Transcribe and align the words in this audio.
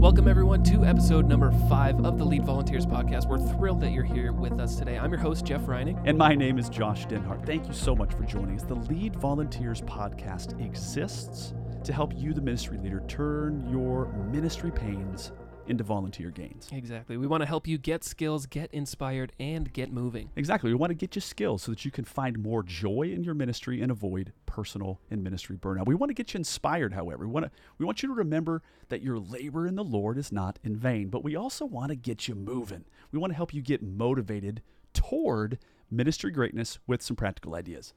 Welcome, 0.00 0.28
everyone, 0.28 0.62
to 0.62 0.86
episode 0.86 1.28
number 1.28 1.52
five 1.68 2.06
of 2.06 2.16
the 2.16 2.24
Lead 2.24 2.46
Volunteers 2.46 2.86
podcast. 2.86 3.28
We're 3.28 3.36
thrilled 3.36 3.82
that 3.82 3.90
you're 3.90 4.02
here 4.02 4.32
with 4.32 4.58
us 4.58 4.76
today. 4.76 4.98
I'm 4.98 5.10
your 5.10 5.20
host, 5.20 5.44
Jeff 5.44 5.68
Reining. 5.68 6.00
And 6.06 6.16
my 6.16 6.34
name 6.34 6.58
is 6.58 6.70
Josh 6.70 7.06
Denhart. 7.06 7.44
Thank 7.44 7.66
you 7.66 7.74
so 7.74 7.94
much 7.94 8.14
for 8.14 8.22
joining 8.22 8.56
us. 8.56 8.62
The 8.62 8.76
Lead 8.76 9.14
Volunteers 9.14 9.82
podcast 9.82 10.58
exists 10.58 11.52
to 11.84 11.92
help 11.92 12.14
you, 12.16 12.32
the 12.32 12.40
ministry 12.40 12.78
leader, 12.78 13.02
turn 13.08 13.68
your 13.68 14.06
ministry 14.32 14.70
pains 14.70 15.32
into 15.66 15.84
volunteer 15.84 16.30
gains. 16.30 16.68
Exactly. 16.72 17.16
We 17.16 17.26
want 17.26 17.42
to 17.42 17.46
help 17.46 17.66
you 17.66 17.78
get 17.78 18.04
skills, 18.04 18.46
get 18.46 18.72
inspired, 18.72 19.32
and 19.38 19.72
get 19.72 19.92
moving. 19.92 20.30
Exactly. 20.36 20.70
We 20.70 20.74
want 20.74 20.90
to 20.90 20.94
get 20.94 21.14
you 21.14 21.20
skills 21.20 21.62
so 21.62 21.72
that 21.72 21.84
you 21.84 21.90
can 21.90 22.04
find 22.04 22.38
more 22.38 22.62
joy 22.62 23.10
in 23.12 23.22
your 23.22 23.34
ministry 23.34 23.80
and 23.80 23.90
avoid 23.90 24.32
personal 24.46 25.00
and 25.10 25.22
ministry 25.22 25.56
burnout. 25.56 25.86
We 25.86 25.94
want 25.94 26.10
to 26.10 26.14
get 26.14 26.34
you 26.34 26.38
inspired, 26.38 26.92
however. 26.92 27.26
We 27.26 27.32
want 27.32 27.46
to 27.46 27.50
we 27.78 27.86
want 27.86 28.02
you 28.02 28.08
to 28.08 28.14
remember 28.14 28.62
that 28.88 29.02
your 29.02 29.18
labor 29.18 29.66
in 29.66 29.76
the 29.76 29.84
Lord 29.84 30.18
is 30.18 30.32
not 30.32 30.58
in 30.64 30.76
vain, 30.76 31.08
but 31.08 31.22
we 31.24 31.36
also 31.36 31.64
want 31.64 31.90
to 31.90 31.96
get 31.96 32.28
you 32.28 32.34
moving. 32.34 32.84
We 33.12 33.18
want 33.18 33.32
to 33.32 33.36
help 33.36 33.54
you 33.54 33.62
get 33.62 33.82
motivated 33.82 34.62
toward 34.92 35.58
ministry 35.90 36.30
greatness 36.30 36.78
with 36.86 37.02
some 37.02 37.16
practical 37.16 37.54
ideas. 37.54 37.94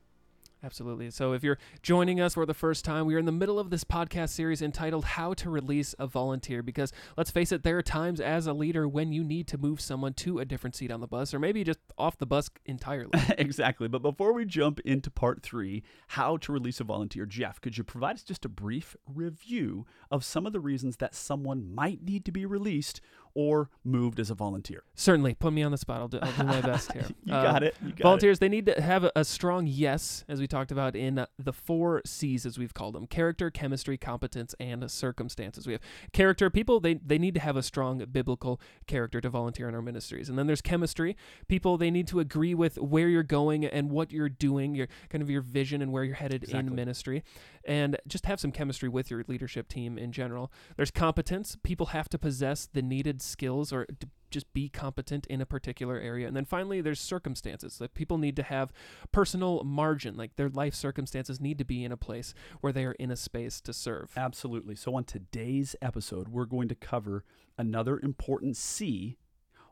Absolutely. 0.63 1.12
So, 1.12 1.34
if 1.34 1.44
you're 1.44 1.58
joining 1.81 2.22
us 2.22 2.35
for 2.35 2.45
the 2.45 2.53
first 2.53 2.85
time, 2.85 3.05
we 3.05 3.16
are 3.16 3.20
in 3.20 3.26
the 3.26 3.34
middle 3.34 3.59
of 3.59 3.70
this 3.70 3.84
podcast 3.84 4.30
series 4.30 4.62
entitled 4.62 5.03
How 5.03 5.34
to 5.34 5.49
Release 5.49 5.94
a 5.99 6.08
Volunteer. 6.08 6.63
Because 6.63 6.94
let's 7.17 7.31
face 7.31 7.52
it, 7.52 7.63
there 7.63 7.77
are 7.77 7.81
times 7.81 8.22
as 8.22 8.48
a 8.48 8.53
leader 8.53 8.88
when 8.88 9.12
you 9.12 9.26
need 9.26 9.45
to 9.49 9.58
move 9.58 9.81
someone 9.81 10.13
to 10.13 10.39
a 10.39 10.45
different 10.45 10.76
seat 10.77 10.89
on 10.89 11.02
the 11.02 11.08
bus 11.08 11.34
or 11.34 11.39
maybe 11.39 11.66
just 11.66 11.80
off 11.98 12.17
the 12.17 12.26
bus 12.26 12.49
entirely. 12.66 13.12
exactly. 13.38 13.89
But 13.89 14.03
before 14.03 14.31
we 14.31 14.45
jump 14.45 14.80
into 14.86 15.12
part 15.12 15.44
three, 15.44 15.84
How 16.08 16.38
to 16.38 16.53
Release 16.53 16.80
a 16.80 16.86
Volunteer, 16.86 17.25
Jeff, 17.25 17.59
could 17.59 17.77
you 17.77 17.84
provide 17.84 18.16
us 18.16 18.23
just 18.23 18.45
a 18.45 18.50
brief 18.50 18.95
review 19.05 19.86
of 20.09 20.23
some 20.23 20.48
of 20.48 20.53
the 20.53 20.61
reasons 20.61 20.95
that 20.98 21.14
someone 21.14 21.75
might 21.75 22.02
need 22.03 22.23
to 22.23 22.31
be 22.31 22.45
released 22.45 23.02
or 23.36 23.70
moved 23.84 24.20
as 24.20 24.30
a 24.30 24.36
volunteer? 24.36 24.84
Certainly. 24.96 25.36
Put 25.36 25.53
me 25.53 25.64
on 25.64 25.72
the 25.72 25.78
spot. 25.78 26.02
I'll 26.02 26.08
do, 26.08 26.20
I'll 26.22 26.31
do 26.31 26.44
my 26.44 26.62
best 26.62 26.92
here. 26.92 27.06
you 27.23 27.34
uh, 27.34 27.44
got 27.44 27.64
it. 27.64 27.75
You 27.81 27.90
got 27.90 28.03
volunteers, 28.03 28.38
it. 28.38 28.40
they 28.42 28.50
need 28.50 28.66
to 28.67 28.81
have 28.81 29.03
a, 29.03 29.12
a, 29.16 29.25
strong 29.25 29.67
yes, 29.67 30.23
as 30.28 30.40
we 30.40 30.48
talked 30.48 30.72
about 30.72 30.95
in 30.95 31.20
uh, 31.20 31.25
the 31.40 31.53
four 31.53 32.02
C's, 32.06 32.45
as 32.45 32.58
we've 32.58 32.73
called 32.73 32.95
them 32.95 33.08
character, 33.08 33.50
chemistry, 33.50 33.98
competence, 33.98 34.53
and 34.59 34.90
circumstances. 34.90 35.66
We 35.66 35.73
have 35.73 35.81
character. 36.12 36.50
People, 36.50 36.80
they, 36.80 36.95
they 36.95 37.17
need 37.17 37.34
to 37.34 37.40
have 37.40 37.58
a 37.58 37.64
strong 37.64 38.06
biblical 38.12 38.62
character 38.88 39.20
to 39.22 39.30
volunteer 39.30 39.68
in 39.68 39.75
our 39.75 39.81
ministries. 39.81 40.30
And 40.30 40.38
then 40.38 40.47
there's 40.47 40.62
chemistry. 40.62 41.16
People, 41.47 41.78
they 41.78 41.92
need 41.92 42.08
to 42.08 42.20
agree 42.20 42.53
with 42.53 42.78
where 42.78 43.08
you're 43.08 43.23
going 43.23 43.66
and 43.66 43.90
what 43.90 44.12
you're 44.12 44.30
doing, 44.30 44.75
your 44.75 44.88
kind 45.09 45.22
of 45.22 45.30
your 45.30 45.42
vision 45.42 45.81
and 45.81 45.92
where 45.92 46.03
you're 46.03 46.16
headed 46.16 46.44
exactly. 46.44 46.68
in 46.68 46.75
ministry. 46.75 47.23
And 47.66 47.97
just 48.08 48.25
have 48.25 48.40
some 48.40 48.52
chemistry 48.52 48.90
with 48.90 49.09
your 49.09 49.23
leadership 49.28 49.68
team 49.70 49.97
in 49.97 50.12
general. 50.12 50.52
There's 50.75 50.92
competence. 50.92 51.58
People 51.64 51.88
have 51.88 52.09
to 52.09 52.18
possess 52.18 52.68
the 52.72 52.81
needed 52.81 53.22
skills 53.23 53.71
or 53.71 53.88
just 54.33 54.52
be 54.53 54.67
competent 54.67 55.25
in 55.27 55.39
a 55.39 55.45
particular 55.45 55.97
area. 55.97 56.27
And 56.27 56.35
then 56.35 56.43
finally, 56.43 56.81
there's 56.81 56.99
circumstances 56.99 57.77
that 57.77 57.93
people 57.93 58.17
need 58.17 58.35
to 58.35 58.43
have 58.43 58.73
personal 59.11 59.63
margin, 59.63 60.17
like 60.17 60.35
their 60.35 60.49
life 60.49 60.73
circumstances 60.73 61.39
need 61.39 61.57
to 61.59 61.63
be 61.63 61.83
in 61.83 61.91
a 61.91 61.97
place 61.97 62.33
where 62.59 62.73
they 62.73 62.83
are 62.83 62.94
in 62.94 63.11
a 63.11 63.16
space 63.16 63.61
to 63.61 63.71
serve. 63.71 64.11
Absolutely. 64.17 64.75
So, 64.75 64.95
on 64.95 65.03
today's 65.03 65.75
episode, 65.81 66.29
we're 66.29 66.45
going 66.45 66.67
to 66.67 66.75
cover 66.75 67.23
another 67.57 67.99
important 68.01 68.57
C 68.57 69.17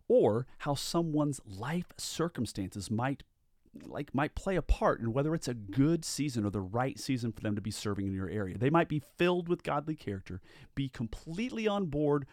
or 0.08 0.46
how 0.60 0.76
someone's 0.76 1.42
life 1.46 1.88
circumstances 1.98 2.92
might 2.92 3.24
like 3.86 4.14
might 4.14 4.36
play 4.36 4.58
a 4.58 4.62
part 4.62 5.00
in 5.00 5.14
whether 5.14 5.34
it's 5.34 5.48
a 5.48 5.54
good 5.54 6.04
season 6.04 6.46
or 6.46 6.50
the 6.50 6.60
right 6.60 7.00
season 7.00 7.32
for 7.32 7.40
them 7.40 7.56
to 7.56 7.62
be 7.62 7.72
serving 7.72 8.06
in 8.06 8.14
your 8.14 8.30
area. 8.30 8.58
They 8.58 8.70
might 8.70 8.90
be 8.90 9.02
filled 9.18 9.48
with 9.48 9.64
godly 9.64 9.96
character, 9.96 10.42
be 10.76 10.90
completely 10.90 11.68
on 11.68 11.86
board 11.86 12.26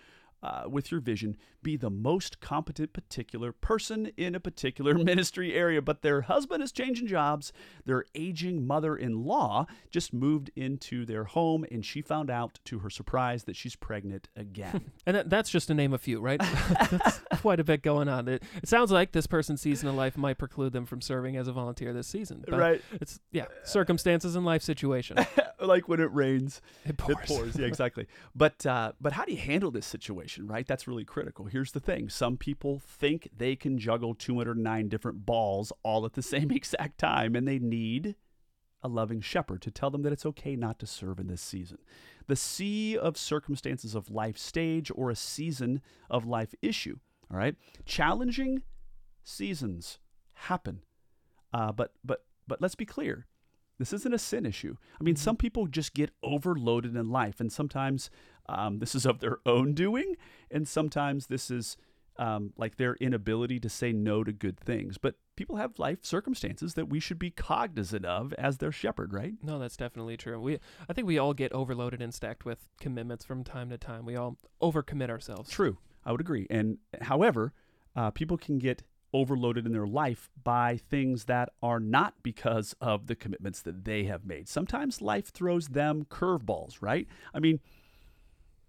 uh, 0.42 0.64
with 0.68 0.90
your 0.90 1.00
vision, 1.00 1.36
be 1.62 1.76
the 1.76 1.90
most 1.90 2.40
competent 2.40 2.92
particular 2.92 3.52
person 3.52 4.10
in 4.16 4.34
a 4.34 4.40
particular 4.40 4.94
ministry 4.98 5.54
area. 5.54 5.82
But 5.82 6.02
their 6.02 6.22
husband 6.22 6.62
is 6.62 6.72
changing 6.72 7.08
jobs. 7.08 7.52
Their 7.84 8.04
aging 8.14 8.66
mother 8.66 8.96
in 8.96 9.24
law 9.24 9.66
just 9.90 10.12
moved 10.12 10.50
into 10.54 11.04
their 11.04 11.24
home, 11.24 11.64
and 11.70 11.84
she 11.84 12.02
found 12.02 12.30
out 12.30 12.60
to 12.66 12.80
her 12.80 12.90
surprise 12.90 13.44
that 13.44 13.56
she's 13.56 13.76
pregnant 13.76 14.28
again. 14.36 14.92
and 15.06 15.16
that, 15.16 15.30
that's 15.30 15.50
just 15.50 15.68
to 15.68 15.74
name 15.74 15.92
a 15.92 15.98
few, 15.98 16.20
right? 16.20 16.40
that's 16.90 17.20
quite 17.40 17.60
a 17.60 17.64
bit 17.64 17.82
going 17.82 18.08
on. 18.08 18.28
It, 18.28 18.42
it, 18.62 18.68
sounds 18.68 18.92
like 18.92 19.12
this 19.12 19.26
person's 19.26 19.60
season 19.60 19.88
of 19.88 19.94
life 19.94 20.16
might 20.16 20.38
preclude 20.38 20.72
them 20.72 20.86
from 20.86 21.00
serving 21.00 21.36
as 21.36 21.48
a 21.48 21.52
volunteer 21.52 21.92
this 21.92 22.06
season. 22.06 22.44
right. 22.48 22.82
It's, 23.00 23.20
yeah, 23.32 23.46
circumstances 23.64 24.36
and 24.36 24.44
life 24.44 24.62
situation. 24.62 25.18
Like 25.60 25.88
when 25.88 26.00
it 26.00 26.12
rains, 26.12 26.60
it 26.84 26.96
pours. 26.96 27.18
It 27.18 27.26
pours. 27.26 27.56
Yeah, 27.56 27.66
exactly. 27.68 28.06
but, 28.34 28.64
uh, 28.64 28.92
but 29.00 29.12
how 29.12 29.24
do 29.24 29.32
you 29.32 29.38
handle 29.38 29.70
this 29.70 29.86
situation, 29.86 30.46
right? 30.46 30.66
That's 30.66 30.86
really 30.86 31.04
critical. 31.04 31.46
Here's 31.46 31.72
the 31.72 31.80
thing 31.80 32.08
some 32.08 32.36
people 32.36 32.78
think 32.78 33.28
they 33.36 33.56
can 33.56 33.78
juggle 33.78 34.14
209 34.14 34.88
different 34.88 35.26
balls 35.26 35.72
all 35.82 36.04
at 36.06 36.12
the 36.12 36.22
same 36.34 36.50
exact 36.50 36.98
time, 36.98 37.34
and 37.34 37.46
they 37.46 37.58
need 37.58 38.14
a 38.82 38.88
loving 38.88 39.20
shepherd 39.20 39.60
to 39.62 39.70
tell 39.70 39.90
them 39.90 40.02
that 40.02 40.12
it's 40.12 40.26
okay 40.26 40.54
not 40.54 40.78
to 40.78 40.86
serve 40.86 41.18
in 41.18 41.26
this 41.26 41.42
season. 41.42 41.78
The 42.26 42.36
C 42.36 42.96
of 42.96 43.16
circumstances 43.16 43.94
of 43.94 44.10
life 44.10 44.38
stage 44.38 44.90
or 44.94 45.10
a 45.10 45.16
season 45.16 45.80
of 46.08 46.26
life 46.26 46.54
issue. 46.62 46.98
All 47.30 47.36
right, 47.36 47.56
challenging 47.84 48.62
seasons 49.22 49.98
happen, 50.32 50.82
uh, 51.52 51.72
but 51.72 51.92
but 52.04 52.24
but 52.46 52.62
let's 52.62 52.74
be 52.74 52.86
clear. 52.86 53.26
This 53.78 53.92
isn't 53.92 54.14
a 54.14 54.18
sin 54.18 54.44
issue. 54.44 54.76
I 55.00 55.04
mean, 55.04 55.14
mm-hmm. 55.14 55.22
some 55.22 55.36
people 55.36 55.66
just 55.66 55.94
get 55.94 56.10
overloaded 56.22 56.96
in 56.96 57.10
life, 57.10 57.40
and 57.40 57.52
sometimes 57.52 58.10
um, 58.48 58.78
this 58.78 58.94
is 58.94 59.06
of 59.06 59.20
their 59.20 59.38
own 59.46 59.74
doing, 59.74 60.16
and 60.50 60.66
sometimes 60.66 61.26
this 61.26 61.50
is 61.50 61.76
um, 62.18 62.52
like 62.56 62.76
their 62.76 62.94
inability 62.96 63.60
to 63.60 63.68
say 63.68 63.92
no 63.92 64.24
to 64.24 64.32
good 64.32 64.58
things. 64.58 64.98
But 64.98 65.14
people 65.36 65.56
have 65.56 65.78
life 65.78 65.98
circumstances 66.02 66.74
that 66.74 66.88
we 66.88 66.98
should 66.98 67.18
be 67.18 67.30
cognizant 67.30 68.04
of 68.04 68.32
as 68.34 68.58
their 68.58 68.72
shepherd, 68.72 69.12
right? 69.12 69.34
No, 69.42 69.58
that's 69.58 69.76
definitely 69.76 70.16
true. 70.16 70.40
We, 70.40 70.58
I 70.88 70.92
think 70.92 71.06
we 71.06 71.18
all 71.18 71.32
get 71.32 71.52
overloaded 71.52 72.02
and 72.02 72.12
stacked 72.12 72.44
with 72.44 72.68
commitments 72.80 73.24
from 73.24 73.44
time 73.44 73.70
to 73.70 73.78
time. 73.78 74.04
We 74.04 74.16
all 74.16 74.36
overcommit 74.60 75.10
ourselves. 75.10 75.50
True, 75.50 75.78
I 76.04 76.10
would 76.10 76.20
agree. 76.20 76.46
And 76.50 76.78
however, 77.02 77.52
uh, 77.94 78.10
people 78.10 78.36
can 78.36 78.58
get 78.58 78.82
overloaded 79.12 79.66
in 79.66 79.72
their 79.72 79.86
life 79.86 80.30
by 80.42 80.76
things 80.76 81.24
that 81.24 81.48
are 81.62 81.80
not 81.80 82.14
because 82.22 82.74
of 82.80 83.06
the 83.06 83.14
commitments 83.14 83.62
that 83.62 83.84
they 83.84 84.04
have 84.04 84.24
made. 84.24 84.48
Sometimes 84.48 85.00
life 85.00 85.28
throws 85.28 85.68
them 85.68 86.04
curveballs, 86.04 86.78
right? 86.80 87.06
I 87.32 87.40
mean, 87.40 87.60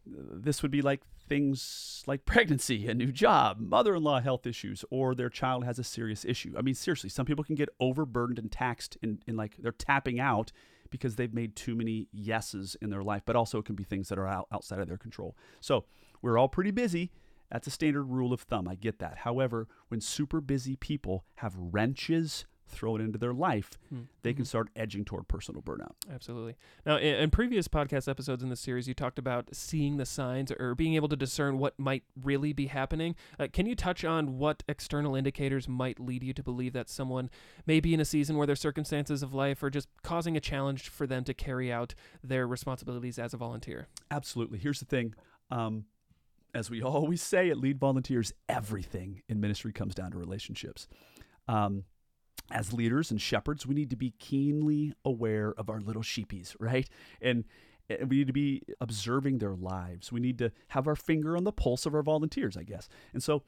this 0.06 0.62
would 0.62 0.72
be 0.72 0.82
like 0.82 1.02
things 1.28 2.04
like 2.08 2.26
pregnancy, 2.26 2.88
a 2.88 2.94
new 2.94 3.12
job, 3.12 3.60
mother 3.60 3.96
in 3.96 4.04
law 4.04 4.20
health 4.20 4.48
issues, 4.48 4.84
or 4.90 5.14
their 5.14 5.30
child 5.30 5.66
has 5.66 5.78
a 5.78 5.84
serious 5.84 6.26
issue. 6.26 6.54
I 6.58 6.62
mean, 6.62 6.74
seriously, 6.74 7.10
some 7.10 7.26
people 7.26 7.44
can 7.44 7.56
get 7.56 7.70
overburdened 7.80 8.40
and 8.40 8.52
taxed 8.52 8.98
in, 9.02 9.20
in 9.28 9.36
like 9.38 9.58
they're 9.60 9.72
tapping 9.72 10.20
out 10.20 10.52
because 10.90 11.16
they've 11.16 11.34
made 11.34 11.56
too 11.56 11.76
many 11.76 12.08
yeses 12.12 12.76
in 12.82 12.90
their 12.90 13.04
life, 13.04 13.22
but 13.26 13.36
also 13.36 13.60
it 13.60 13.66
can 13.66 13.76
be 13.76 13.84
things 13.84 14.10
that 14.10 14.18
are 14.18 14.28
out, 14.28 14.48
outside 14.52 14.80
of 14.80 14.88
their 14.88 14.98
control. 14.98 15.38
So 15.62 15.86
we're 16.22 16.38
all 16.38 16.48
pretty 16.48 16.72
busy. 16.72 17.12
That's 17.52 17.68
a 17.68 17.72
standard 17.72 18.04
rule 18.04 18.34
of 18.34 18.42
thumb. 18.42 18.68
I 18.68 18.76
get 18.76 19.00
that. 19.00 19.20
However, 19.20 19.68
when 19.88 20.02
super 20.02 20.42
busy 20.42 20.76
people 20.76 21.26
have 21.36 21.56
wrenches 21.58 22.46
thrown 22.70 23.02
into 23.02 23.18
their 23.18 23.34
life, 23.34 23.78
mm-hmm. 23.94 24.04
they 24.22 24.34
can 24.34 24.46
start 24.46 24.70
edging 24.76 25.04
toward 25.04 25.28
personal 25.28 25.62
burnout. 25.62 25.94
Absolutely. 26.14 26.56
Now, 26.86 26.98
in, 26.98 27.16
in, 27.16 27.30
previous 27.32 27.68
podcast 27.68 28.08
episodes 28.08 28.44
in 28.44 28.50
this 28.50 28.60
series, 28.60 28.88
you 28.88 28.94
talked 28.94 29.20
about 29.20 29.50
seeing 29.54 29.98
the 29.98 30.06
signs 30.06 30.52
or 30.52 30.76
being 30.76 30.94
able 30.94 31.10
to 31.10 31.16
discern 31.16 31.58
what 31.58 31.78
might 31.80 32.04
really 32.22 32.54
be 32.54 32.68
happening. 32.68 33.16
Uh, 33.40 33.48
can 33.52 33.66
you 33.66 33.76
touch 33.76 34.06
on 34.06 34.38
what 34.38 34.64
external 34.68 35.16
indicators 35.16 35.68
might 35.68 36.00
lead 36.00 36.24
you 36.24 36.34
to 36.34 36.44
believe 36.44 36.74
that 36.74 36.90
someone 36.90 37.30
may 37.66 37.80
be 37.80 37.94
in 37.94 38.00
a 38.00 38.06
season 38.06 38.38
where 38.38 38.48
their 38.48 38.56
circumstances 38.56 39.24
of 39.24 39.34
life 39.34 39.64
are 39.64 39.70
just 39.70 39.90
causing 40.04 40.38
a 40.38 40.42
challenge 40.42 40.90
for 40.90 41.08
them 41.08 41.24
to 41.24 41.34
carry 41.34 41.72
out 41.72 41.96
their 42.24 42.48
responsibilities 42.48 43.18
as 43.18 43.34
a 43.34 43.38
volunteer? 43.38 43.88
Absolutely. 44.12 44.60
Here's 44.60 44.80
the 44.80 44.86
thing. 44.86 45.16
Um, 45.52 45.86
as 46.54 46.70
we 46.70 46.82
always 46.84 47.22
say 47.22 47.50
at 47.50 47.58
Lead 47.58 47.80
Volunteers, 47.80 48.34
everything 48.48 49.22
in 49.28 49.40
ministry 49.40 49.72
comes 49.72 49.96
down 49.96 50.12
to 50.12 50.18
relationships. 50.18 50.88
Um, 51.48 51.84
as 52.52 52.74
leaders 52.74 53.12
and 53.12 53.22
shepherds, 53.22 53.66
we 53.66 53.76
need 53.76 53.90
to 53.92 53.96
be 53.96 54.14
keenly 54.18 54.94
aware 55.06 55.54
of 55.58 55.70
our 55.70 55.80
little 55.80 56.02
sheepies, 56.02 56.56
right? 56.60 56.90
And, 57.22 57.46
and 57.90 58.10
we 58.10 58.18
need 58.18 58.28
to 58.28 58.34
be 58.34 58.64
observing 58.80 59.40
their 59.40 59.56
lives. 59.56 60.12
We 60.12 60.20
need 60.20 60.38
to 60.40 60.52
have 60.70 60.88
our 60.88 60.96
finger 60.96 61.36
on 61.36 61.44
the 61.44 61.52
pulse 61.52 61.86
of 61.86 61.94
our 61.94 62.04
volunteers, 62.04 62.58
I 62.58 62.64
guess. 62.64 62.88
And 63.14 63.22
so 63.22 63.44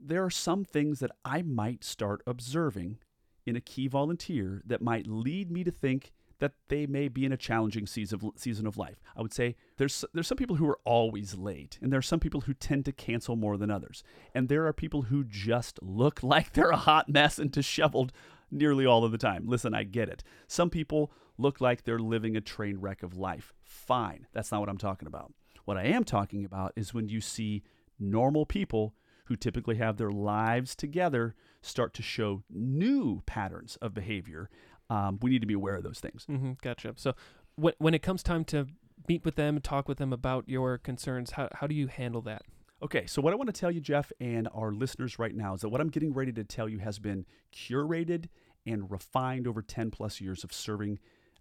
there 0.00 0.24
are 0.24 0.30
some 0.30 0.64
things 0.64 1.00
that 1.00 1.10
I 1.24 1.42
might 1.42 1.84
start 1.84 2.22
observing 2.26 2.98
in 3.46 3.56
a 3.56 3.60
key 3.60 3.88
volunteer 3.88 4.62
that 4.66 4.82
might 4.82 5.06
lead 5.06 5.50
me 5.50 5.64
to 5.64 5.70
think 5.70 6.12
that 6.40 6.52
they 6.68 6.86
may 6.86 7.08
be 7.08 7.24
in 7.24 7.32
a 7.32 7.36
challenging 7.36 7.86
season 7.86 8.66
of, 8.66 8.76
life. 8.76 9.00
I 9.16 9.22
would 9.22 9.32
say 9.32 9.56
there's 9.76 10.04
there's 10.12 10.26
some 10.26 10.36
people 10.36 10.56
who 10.56 10.68
are 10.68 10.78
always 10.84 11.34
late, 11.34 11.78
and 11.82 11.92
there 11.92 11.98
are 11.98 12.02
some 12.02 12.20
people 12.20 12.42
who 12.42 12.54
tend 12.54 12.84
to 12.84 12.92
cancel 12.92 13.36
more 13.36 13.56
than 13.56 13.70
others, 13.70 14.02
and 14.34 14.48
there 14.48 14.66
are 14.66 14.72
people 14.72 15.02
who 15.02 15.24
just 15.24 15.78
look 15.82 16.22
like 16.22 16.52
they're 16.52 16.70
a 16.70 16.76
hot 16.76 17.08
mess 17.08 17.38
and 17.38 17.50
disheveled 17.50 18.12
nearly 18.50 18.86
all 18.86 19.04
of 19.04 19.12
the 19.12 19.18
time. 19.18 19.46
Listen, 19.46 19.74
I 19.74 19.84
get 19.84 20.08
it. 20.08 20.22
Some 20.46 20.70
people 20.70 21.12
look 21.36 21.60
like 21.60 21.84
they're 21.84 21.98
living 21.98 22.36
a 22.36 22.40
train 22.40 22.78
wreck 22.80 23.02
of 23.02 23.16
life. 23.16 23.52
Fine, 23.62 24.26
that's 24.32 24.50
not 24.50 24.60
what 24.60 24.68
I'm 24.68 24.78
talking 24.78 25.08
about. 25.08 25.32
What 25.64 25.76
I 25.76 25.84
am 25.84 26.04
talking 26.04 26.44
about 26.44 26.72
is 26.76 26.94
when 26.94 27.08
you 27.08 27.20
see 27.20 27.62
normal 27.98 28.46
people 28.46 28.94
who 29.26 29.36
typically 29.36 29.76
have 29.76 29.98
their 29.98 30.10
lives 30.10 30.74
together 30.74 31.34
start 31.60 31.92
to 31.92 32.02
show 32.02 32.42
new 32.48 33.22
patterns 33.26 33.76
of 33.82 33.92
behavior. 33.92 34.48
Um, 34.90 35.18
we 35.20 35.30
need 35.30 35.40
to 35.40 35.46
be 35.46 35.54
aware 35.54 35.74
of 35.74 35.82
those 35.82 36.00
things. 36.00 36.26
Mm-hmm, 36.30 36.52
gotcha. 36.62 36.94
So 36.96 37.14
when 37.56 37.74
when 37.78 37.94
it 37.94 38.02
comes 38.02 38.22
time 38.22 38.44
to 38.46 38.66
meet 39.08 39.24
with 39.24 39.36
them, 39.36 39.60
talk 39.60 39.88
with 39.88 39.98
them 39.98 40.12
about 40.12 40.48
your 40.48 40.78
concerns, 40.78 41.32
how 41.32 41.48
how 41.52 41.66
do 41.66 41.74
you 41.74 41.86
handle 41.88 42.22
that? 42.22 42.42
Okay, 42.80 43.06
so 43.06 43.20
what 43.20 43.32
I 43.32 43.36
want 43.36 43.52
to 43.52 43.60
tell 43.60 43.72
you, 43.72 43.80
Jeff, 43.80 44.12
and 44.20 44.48
our 44.54 44.70
listeners 44.70 45.18
right 45.18 45.34
now 45.34 45.54
is 45.54 45.62
that 45.62 45.68
what 45.68 45.80
I'm 45.80 45.88
getting 45.88 46.12
ready 46.12 46.32
to 46.32 46.44
tell 46.44 46.68
you 46.68 46.78
has 46.78 47.00
been 47.00 47.26
curated 47.52 48.26
and 48.64 48.88
refined 48.88 49.48
over 49.48 49.62
10 49.62 49.90
plus 49.90 50.20
years 50.20 50.44
of 50.44 50.52
serving 50.52 51.00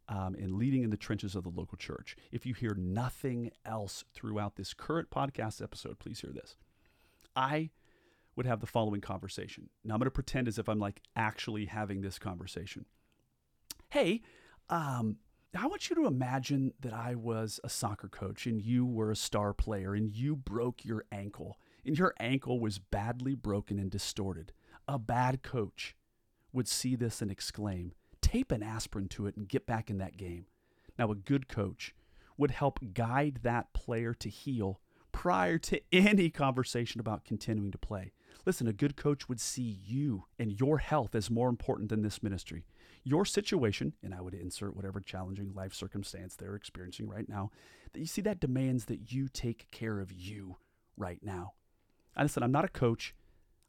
um, 0.09 0.35
and 0.35 0.53
leading 0.53 0.83
in 0.83 0.89
the 0.89 0.97
trenches 0.97 1.35
of 1.35 1.43
the 1.43 1.49
local 1.49 1.77
church. 1.77 2.15
If 2.31 2.45
you 2.47 2.55
hear 2.55 2.73
nothing 2.73 3.51
else 3.65 4.03
throughout 4.15 4.55
this 4.55 4.73
current 4.73 5.11
podcast 5.11 5.61
episode, 5.61 5.99
please 5.99 6.21
hear 6.21 6.31
this. 6.31 6.55
I 7.35 7.69
would 8.35 8.45
have 8.47 8.59
the 8.59 8.67
following 8.67 9.01
conversation. 9.01 9.69
Now 9.83 9.93
I'm 9.93 9.99
going 9.99 10.05
to 10.05 10.11
pretend 10.11 10.47
as 10.47 10.57
if 10.57 10.67
I'm 10.67 10.79
like 10.79 11.01
actually 11.15 11.65
having 11.65 12.01
this 12.01 12.17
conversation. 12.17 12.85
Hey, 13.89 14.21
um, 14.69 15.17
I 15.57 15.65
want 15.67 15.89
you 15.89 15.95
to 15.95 16.07
imagine 16.07 16.73
that 16.81 16.93
I 16.93 17.15
was 17.15 17.59
a 17.63 17.69
soccer 17.69 18.09
coach 18.09 18.45
and 18.45 18.61
you 18.61 18.85
were 18.85 19.11
a 19.11 19.15
star 19.15 19.53
player 19.53 19.93
and 19.93 20.13
you 20.13 20.35
broke 20.35 20.83
your 20.83 21.05
ankle 21.09 21.57
and 21.85 21.97
your 21.97 22.13
ankle 22.19 22.59
was 22.59 22.79
badly 22.79 23.33
broken 23.33 23.79
and 23.79 23.89
distorted. 23.89 24.51
A 24.89 24.99
bad 24.99 25.41
coach 25.41 25.95
would 26.51 26.67
see 26.67 26.95
this 26.95 27.21
and 27.21 27.31
exclaim, 27.31 27.93
tape 28.21 28.51
an 28.51 28.61
aspirin 28.61 29.07
to 29.09 29.25
it 29.25 29.37
and 29.37 29.47
get 29.47 29.65
back 29.65 29.89
in 29.89 29.99
that 29.99 30.17
game. 30.17 30.47
Now, 30.99 31.09
a 31.09 31.15
good 31.15 31.47
coach 31.47 31.95
would 32.37 32.51
help 32.51 32.79
guide 32.93 33.39
that 33.43 33.71
player 33.73 34.13
to 34.15 34.29
heal 34.29 34.81
prior 35.13 35.57
to 35.59 35.81
any 35.93 36.29
conversation 36.29 36.99
about 36.99 37.23
continuing 37.23 37.71
to 37.71 37.77
play. 37.77 38.11
Listen, 38.45 38.67
a 38.67 38.73
good 38.73 38.95
coach 38.95 39.27
would 39.29 39.39
see 39.39 39.79
you 39.83 40.25
and 40.37 40.59
your 40.59 40.77
health 40.77 41.15
as 41.15 41.31
more 41.31 41.49
important 41.49 41.89
than 41.89 42.01
this 42.01 42.21
ministry. 42.21 42.65
Your 43.07 43.23
situation, 43.23 43.93
and 44.03 44.13
I 44.13 44.19
would 44.19 44.33
insert 44.33 44.75
whatever 44.75 44.99
challenging 44.99 45.53
life 45.53 45.73
circumstance 45.73 46.35
they're 46.35 46.55
experiencing 46.55 47.07
right 47.07 47.29
now, 47.29 47.51
that 47.93 48.01
you 48.01 48.05
see 48.05 48.21
that 48.23 48.41
demands 48.41 48.85
that 48.85 49.13
you 49.13 49.29
take 49.29 49.71
care 49.71 50.01
of 50.01 50.11
you 50.11 50.57
right 50.97 51.19
now. 51.23 51.53
I 52.17 52.23
listen, 52.23 52.43
I'm 52.43 52.51
not 52.51 52.65
a 52.65 52.69
coach, 52.69 53.15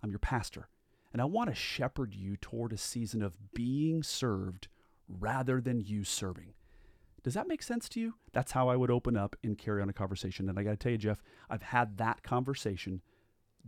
I'm 0.02 0.10
your 0.10 0.18
pastor, 0.18 0.68
and 1.12 1.22
I 1.22 1.24
want 1.26 1.50
to 1.50 1.54
shepherd 1.54 2.16
you 2.16 2.36
toward 2.36 2.72
a 2.72 2.76
season 2.76 3.22
of 3.22 3.36
being 3.54 4.02
served 4.02 4.66
rather 5.08 5.60
than 5.60 5.82
you 5.82 6.02
serving. 6.02 6.54
Does 7.22 7.34
that 7.34 7.46
make 7.46 7.62
sense 7.62 7.88
to 7.90 8.00
you? 8.00 8.14
That's 8.32 8.50
how 8.50 8.68
I 8.68 8.74
would 8.74 8.90
open 8.90 9.16
up 9.16 9.36
and 9.44 9.56
carry 9.56 9.80
on 9.80 9.88
a 9.88 9.92
conversation. 9.92 10.48
And 10.48 10.58
I 10.58 10.64
got 10.64 10.70
to 10.70 10.76
tell 10.76 10.92
you, 10.92 10.98
Jeff, 10.98 11.22
I've 11.48 11.62
had 11.62 11.98
that 11.98 12.24
conversation 12.24 13.02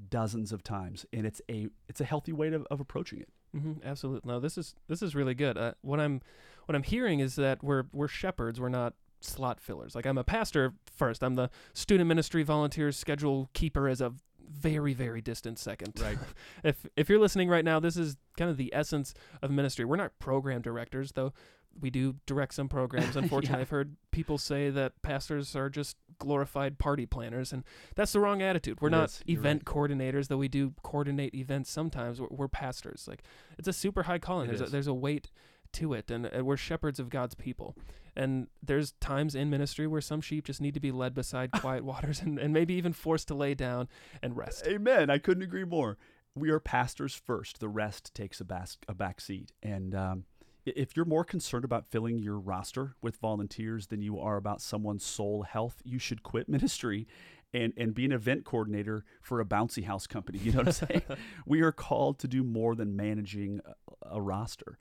dozens 0.09 0.51
of 0.51 0.65
times, 0.65 1.07
and 1.13 1.25
it's 1.25 1.41
a 1.49 1.69
it's 1.89 2.01
a 2.01 2.05
healthy 2.05 2.33
way 2.33 2.51
to, 2.51 2.65
of 2.73 2.81
approaching 2.81 3.21
it. 3.21 3.29
Mm-hmm, 3.56 3.85
absolutely. 3.85 4.29
No, 4.31 4.41
this 4.41 4.56
is 4.56 4.75
this 4.88 5.02
is 5.02 5.14
really 5.14 5.35
good. 5.35 5.58
Uh, 5.58 5.73
what 5.82 6.00
I'm 6.00 6.20
what 6.67 6.76
I'm 6.76 6.82
hearing 6.82 7.20
is 7.20 7.37
that 7.37 7.62
we're 7.62 7.85
we're 7.93 8.08
shepherds. 8.08 8.61
We're 8.61 8.69
not 8.69 8.94
slot 9.20 9.61
fillers. 9.61 9.94
Like 9.94 10.06
I'm 10.06 10.19
a 10.19 10.25
pastor 10.25 10.75
first. 10.97 11.23
I'm 11.23 11.35
the 11.35 11.50
student 11.73 12.08
ministry 12.08 12.43
volunteer 12.43 12.93
schedule 12.93 13.50
keeper 13.52 13.88
as 13.88 14.00
a 14.00 14.12
very 14.49 14.94
very 14.94 15.20
distant 15.20 15.58
second. 15.58 16.00
Right. 16.00 16.19
if 16.64 16.87
if 16.97 17.08
you're 17.08 17.19
listening 17.19 17.49
right 17.49 17.64
now, 17.64 17.81
this 17.81 17.97
is 17.97 18.17
kind 18.37 18.50
of 18.50 18.56
the 18.56 18.73
essence 18.75 19.14
of 19.43 19.50
ministry. 19.50 19.85
We're 19.85 19.97
not 19.97 20.19
program 20.19 20.62
directors 20.62 21.12
though. 21.12 21.32
We 21.79 21.91
do 21.91 22.17
direct 22.27 22.55
some 22.55 22.69
programs. 22.69 23.17
Unfortunately, 23.17 23.59
Yeah. 23.59 23.63
I've 23.63 23.71
heard 23.71 23.97
people 24.11 24.39
say 24.39 24.71
that 24.71 25.01
pastors 25.03 25.55
are 25.57 25.69
just 25.69 25.97
glorified 26.19 26.79
party 26.79 27.07
planners, 27.07 27.53
and 27.53 27.65
that's 27.95 28.13
the 28.13 28.21
wrong 28.21 28.43
attitude. 28.43 28.81
We're 28.81 28.89
It 28.89 28.93
not 28.93 29.23
event 29.27 29.65
coordinators, 29.65 30.29
though 30.29 30.37
we 30.37 30.49
do 30.49 30.75
coordinate 30.83 31.35
events 31.35 31.71
sometimes. 31.71 32.21
We're, 32.21 32.29
we're 32.31 32.49
pastors. 32.49 33.07
Like 33.09 33.23
it's 33.59 33.69
a 33.69 33.73
super 33.73 34.05
high 34.05 34.19
calling. 34.19 34.47
It 34.51 34.57
there's 34.57 34.69
a, 34.69 34.73
there's 34.73 34.87
a 34.87 34.95
weight 34.95 35.31
to 35.75 35.93
it, 35.95 36.11
and, 36.11 36.27
and 36.27 36.45
we're 36.47 36.57
shepherds 36.57 36.99
of 36.99 37.09
God's 37.11 37.35
people. 37.35 37.77
And 38.17 38.49
there's 38.61 38.93
times 39.01 39.37
in 39.37 39.49
ministry 39.51 39.87
where 39.87 40.01
some 40.01 40.21
sheep 40.21 40.45
just 40.47 40.61
need 40.61 40.75
to 40.75 40.81
be 40.81 40.91
led 40.91 41.15
beside 41.15 41.53
quiet 41.61 41.85
waters, 41.85 42.21
and, 42.21 42.39
and 42.39 42.53
maybe 42.53 42.75
even 42.75 42.93
forced 42.93 43.29
to 43.29 43.35
lay 43.35 43.55
down 43.55 43.89
and 44.21 44.37
rest. 44.37 44.67
Amen. 44.67 45.09
I 45.11 45.19
couldn't 45.19 45.45
agree 45.45 45.65
more. 45.65 45.97
We 46.35 46.51
are 46.51 46.59
pastors 46.61 47.15
first. 47.15 47.61
The 47.61 47.69
rest 47.69 48.13
takes 48.15 48.41
a, 48.41 48.45
bas- 48.45 48.79
a 48.89 48.95
back 48.95 49.21
seat. 49.21 49.53
And 49.63 49.95
um, 49.95 50.25
if 50.65 50.97
you're 50.97 51.07
more 51.07 51.25
concerned 51.25 51.65
about 51.65 51.87
filling 51.87 52.19
your 52.19 52.39
roster 52.39 52.97
with 53.01 53.17
volunteers 53.17 53.87
than 53.89 54.03
you 54.03 54.19
are 54.19 54.37
about 54.37 54.61
someone's 54.61 55.05
soul 55.05 55.43
health, 55.43 55.81
you 55.85 55.99
should 55.99 56.23
quit 56.23 56.49
ministry 56.49 57.07
and, 57.53 57.73
and 57.77 57.95
be 57.95 58.05
an 58.05 58.12
event 58.12 58.45
coordinator 58.45 59.05
for 59.23 59.41
a 59.41 59.45
bouncy 59.45 59.85
house 59.85 60.07
company. 60.07 60.39
You 60.39 60.53
know 60.53 60.59
what 60.59 60.67
I'm 60.69 60.73
saying? 60.89 61.03
we 61.47 61.62
are 61.62 61.73
called 61.73 62.19
to 62.21 62.29
do 62.29 62.43
more 62.43 62.75
than 62.75 62.95
managing 62.97 63.61
a, 63.65 64.17
a 64.17 64.21
roster. 64.21 64.79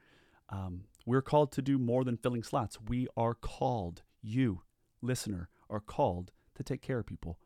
Um, 0.49 0.83
we're 1.05 1.21
called 1.21 1.51
to 1.53 1.61
do 1.61 1.77
more 1.77 2.03
than 2.03 2.17
filling 2.17 2.43
slots. 2.43 2.77
We 2.87 3.07
are 3.15 3.33
called, 3.33 4.03
you, 4.21 4.61
listener, 5.01 5.49
are 5.69 5.79
called 5.79 6.31
to 6.55 6.63
take 6.63 6.81
care 6.81 6.99
of 6.99 7.05
people. 7.05 7.39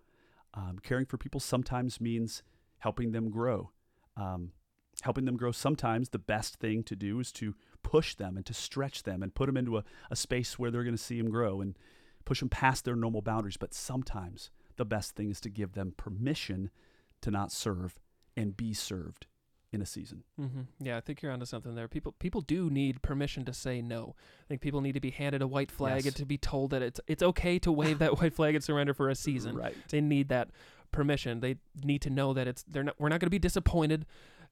Um, 0.53 0.79
caring 0.81 1.05
for 1.05 1.17
people 1.17 1.39
sometimes 1.39 1.99
means 1.99 2.43
helping 2.79 3.11
them 3.11 3.29
grow. 3.29 3.71
Um, 4.17 4.51
helping 5.03 5.25
them 5.25 5.37
grow 5.37 5.51
sometimes 5.51 6.09
the 6.09 6.19
best 6.19 6.55
thing 6.55 6.83
to 6.83 6.95
do 6.95 7.19
is 7.19 7.31
to 7.33 7.55
push 7.83 8.15
them 8.15 8.37
and 8.37 8.45
to 8.45 8.53
stretch 8.53 9.03
them 9.03 9.21
and 9.21 9.35
put 9.35 9.45
them 9.47 9.57
into 9.57 9.77
a, 9.77 9.83
a 10.09 10.15
space 10.15 10.57
where 10.57 10.71
they're 10.71 10.83
going 10.83 10.95
to 10.97 11.01
see 11.01 11.21
them 11.21 11.29
grow 11.29 11.61
and 11.61 11.77
push 12.25 12.39
them 12.39 12.49
past 12.49 12.85
their 12.85 12.95
normal 12.95 13.21
boundaries. 13.21 13.57
But 13.57 13.73
sometimes 13.73 14.49
the 14.77 14.85
best 14.85 15.15
thing 15.15 15.29
is 15.29 15.41
to 15.41 15.49
give 15.49 15.73
them 15.73 15.93
permission 15.97 16.69
to 17.21 17.31
not 17.31 17.51
serve 17.51 17.99
and 18.35 18.55
be 18.55 18.73
served 18.73 19.27
in 19.71 19.81
a 19.81 19.85
season. 19.85 20.23
hmm 20.37 20.61
Yeah, 20.79 20.97
I 20.97 21.01
think 21.01 21.21
you're 21.21 21.31
onto 21.31 21.45
something 21.45 21.73
there. 21.75 21.87
People 21.87 22.11
people 22.19 22.41
do 22.41 22.69
need 22.69 23.01
permission 23.01 23.43
to 23.45 23.53
say 23.53 23.81
no. 23.81 24.15
I 24.43 24.45
think 24.47 24.61
people 24.61 24.81
need 24.81 24.93
to 24.93 24.99
be 24.99 25.09
handed 25.09 25.41
a 25.41 25.47
white 25.47 25.71
flag 25.71 25.97
Yes. 25.97 26.05
and 26.05 26.15
to 26.17 26.25
be 26.25 26.37
told 26.37 26.69
that 26.71 26.81
it's 26.83 26.99
it's 27.07 27.23
okay 27.23 27.57
to 27.59 27.71
wave 27.71 27.97
that 27.99 28.17
white 28.21 28.33
flag 28.35 28.53
and 28.55 28.63
surrender 28.63 28.93
for 28.93 29.09
a 29.09 29.15
season. 29.15 29.55
Right. 29.55 29.75
They 29.89 29.99
need 29.99 30.29
that 30.29 30.49
permission. 30.91 31.39
They 31.39 31.55
need 31.83 32.03
to 32.03 32.11
know 32.11 32.33
that 32.33 32.47
it's 32.47 32.63
they're 32.63 32.83
not 32.83 32.95
we're 32.99 33.09
not 33.09 33.19
going 33.19 33.25
to 33.27 33.31
be 33.31 33.39
disappointed 33.39 34.05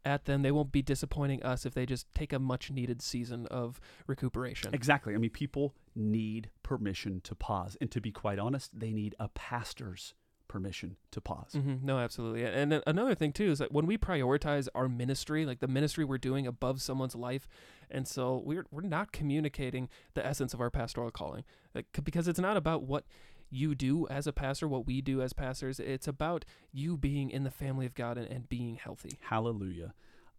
at 0.06 0.26
them. 0.26 0.42
They 0.42 0.52
won't 0.52 0.72
be 0.72 0.82
disappointing 0.82 1.44
us 1.44 1.66
if 1.66 1.74
they 1.74 1.86
just 1.86 2.08
take 2.14 2.34
a 2.34 2.40
much 2.40 2.72
needed 2.72 3.02
season 3.02 3.48
of 3.48 3.80
recuperation. 4.08 4.74
Exactly. 4.74 5.14
I 5.14 5.18
mean, 5.18 5.30
people 5.32 5.76
need 5.96 6.50
permission 6.64 7.22
to 7.22 7.36
pause. 7.36 7.78
And 7.82 7.92
to 7.92 8.02
be 8.02 8.12
quite 8.12 8.40
honest, 8.40 8.72
they 8.78 8.92
need 8.92 9.16
a 9.20 9.28
pastor's 9.30 10.14
permission 10.48 10.98
to 11.12 11.22
pause. 11.22 11.54
hmm 11.54 11.76
No, 11.82 11.98
absolutely. 11.98 12.44
And 12.44 12.82
another 12.86 13.16
thing 13.16 13.32
too 13.32 13.52
is 13.52 13.60
that 13.60 13.72
when 13.72 13.86
we 13.86 13.98
prioritize 13.98 14.68
our 14.76 14.90
ministry, 14.90 15.46
like 15.46 15.62
the 15.62 15.68
ministry 15.68 16.04
we're 16.04 16.18
doing 16.18 16.46
above 16.46 16.82
someone's 16.82 17.16
life, 17.16 17.48
and 17.90 18.06
so 18.06 18.42
we're 18.46 18.66
we're 18.70 18.82
not 18.82 19.14
communicating 19.14 19.88
the 20.14 20.26
essence 20.26 20.54
of 20.54 20.60
our 20.60 20.70
pastoral 20.70 21.10
calling, 21.10 21.46
like, 21.74 21.86
because 22.04 22.28
it's 22.28 22.40
not 22.40 22.58
about 22.58 22.84
what 22.84 23.06
you 23.52 23.76
do 23.76 24.08
as 24.08 24.26
a 24.26 24.34
pastor, 24.34 24.68
what 24.68 24.88
we 24.88 25.02
do 25.02 25.22
as 25.22 25.34
pastors. 25.34 25.80
It's 25.80 26.08
about 26.08 26.46
you 26.72 26.98
being 26.98 27.30
in 27.30 27.44
the 27.44 27.52
family 27.52 27.86
of 27.86 27.94
God 27.94 28.18
and, 28.18 28.28
and 28.28 28.50
being 28.50 28.76
healthy. 28.76 29.18
Hallelujah. 29.22 29.94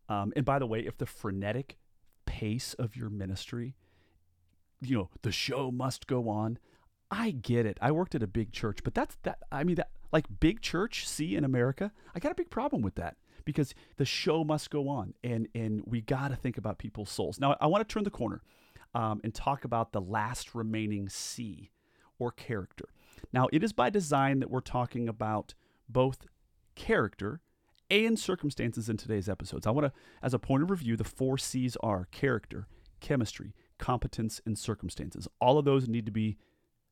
Um, 0.08 0.32
and 0.34 0.44
by 0.44 0.58
the 0.58 0.66
way, 0.66 0.80
if 0.80 0.98
the 0.98 1.06
frenetic 1.06 1.76
pace 2.26 2.74
of 2.74 2.96
your 2.96 3.10
ministry, 3.10 3.74
you 4.80 4.96
know, 4.96 5.10
the 5.22 5.32
show 5.32 5.70
must 5.70 6.06
go 6.06 6.28
on. 6.28 6.58
I 7.10 7.30
get 7.30 7.66
it. 7.66 7.78
I 7.80 7.92
worked 7.92 8.14
at 8.14 8.22
a 8.22 8.26
big 8.26 8.52
church, 8.52 8.78
but 8.82 8.94
that's 8.94 9.16
that. 9.22 9.38
I 9.52 9.64
mean, 9.64 9.76
that 9.76 9.90
like 10.12 10.26
big 10.40 10.60
church, 10.60 11.06
see 11.06 11.36
in 11.36 11.44
America, 11.44 11.92
I 12.14 12.18
got 12.18 12.32
a 12.32 12.34
big 12.34 12.50
problem 12.50 12.82
with 12.82 12.94
that 12.96 13.16
because 13.44 13.74
the 13.96 14.04
show 14.04 14.44
must 14.44 14.70
go 14.70 14.88
on, 14.88 15.14
and 15.22 15.46
and 15.54 15.82
we 15.86 16.00
got 16.00 16.28
to 16.28 16.36
think 16.36 16.56
about 16.56 16.78
people's 16.78 17.10
souls. 17.10 17.38
Now, 17.38 17.56
I 17.60 17.66
want 17.66 17.86
to 17.86 17.92
turn 17.92 18.04
the 18.04 18.10
corner 18.10 18.42
um, 18.94 19.20
and 19.22 19.34
talk 19.34 19.64
about 19.64 19.92
the 19.92 20.00
last 20.00 20.54
remaining 20.54 21.08
C 21.08 21.70
or 22.18 22.30
character. 22.30 22.86
Now, 23.32 23.48
it 23.52 23.62
is 23.62 23.72
by 23.72 23.90
design 23.90 24.40
that 24.40 24.50
we're 24.50 24.60
talking 24.60 25.08
about 25.08 25.54
both 25.88 26.26
character 26.74 27.40
and 27.90 28.18
circumstances 28.18 28.88
in 28.88 28.96
today's 28.96 29.28
episodes. 29.28 29.66
I 29.66 29.70
want 29.70 29.86
to, 29.86 29.92
as 30.22 30.32
a 30.32 30.38
point 30.38 30.62
of 30.62 30.70
review, 30.70 30.96
the 30.96 31.04
four 31.04 31.36
C's 31.36 31.76
are 31.82 32.08
character, 32.10 32.66
chemistry, 33.00 33.54
competence, 33.78 34.40
and 34.46 34.58
circumstances. 34.58 35.28
All 35.40 35.58
of 35.58 35.64
those 35.64 35.88
need 35.88 36.06
to 36.06 36.12
be 36.12 36.38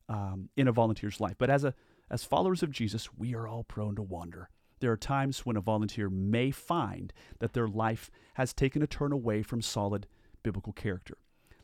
um, 0.09 0.49
in 0.55 0.67
a 0.67 0.71
volunteer's 0.71 1.19
life. 1.19 1.35
But 1.37 1.49
as 1.49 1.63
a 1.63 1.73
as 2.11 2.25
followers 2.25 2.61
of 2.61 2.71
Jesus, 2.71 3.07
we 3.17 3.33
are 3.33 3.47
all 3.47 3.63
prone 3.63 3.95
to 3.95 4.01
wander. 4.01 4.49
There 4.81 4.91
are 4.91 4.97
times 4.97 5.45
when 5.45 5.55
a 5.55 5.61
volunteer 5.61 6.09
may 6.09 6.51
find 6.51 7.13
that 7.39 7.53
their 7.53 7.69
life 7.69 8.11
has 8.33 8.53
taken 8.53 8.81
a 8.81 8.87
turn 8.87 9.13
away 9.13 9.43
from 9.43 9.61
solid 9.61 10.07
biblical 10.43 10.73
character. 10.73 11.17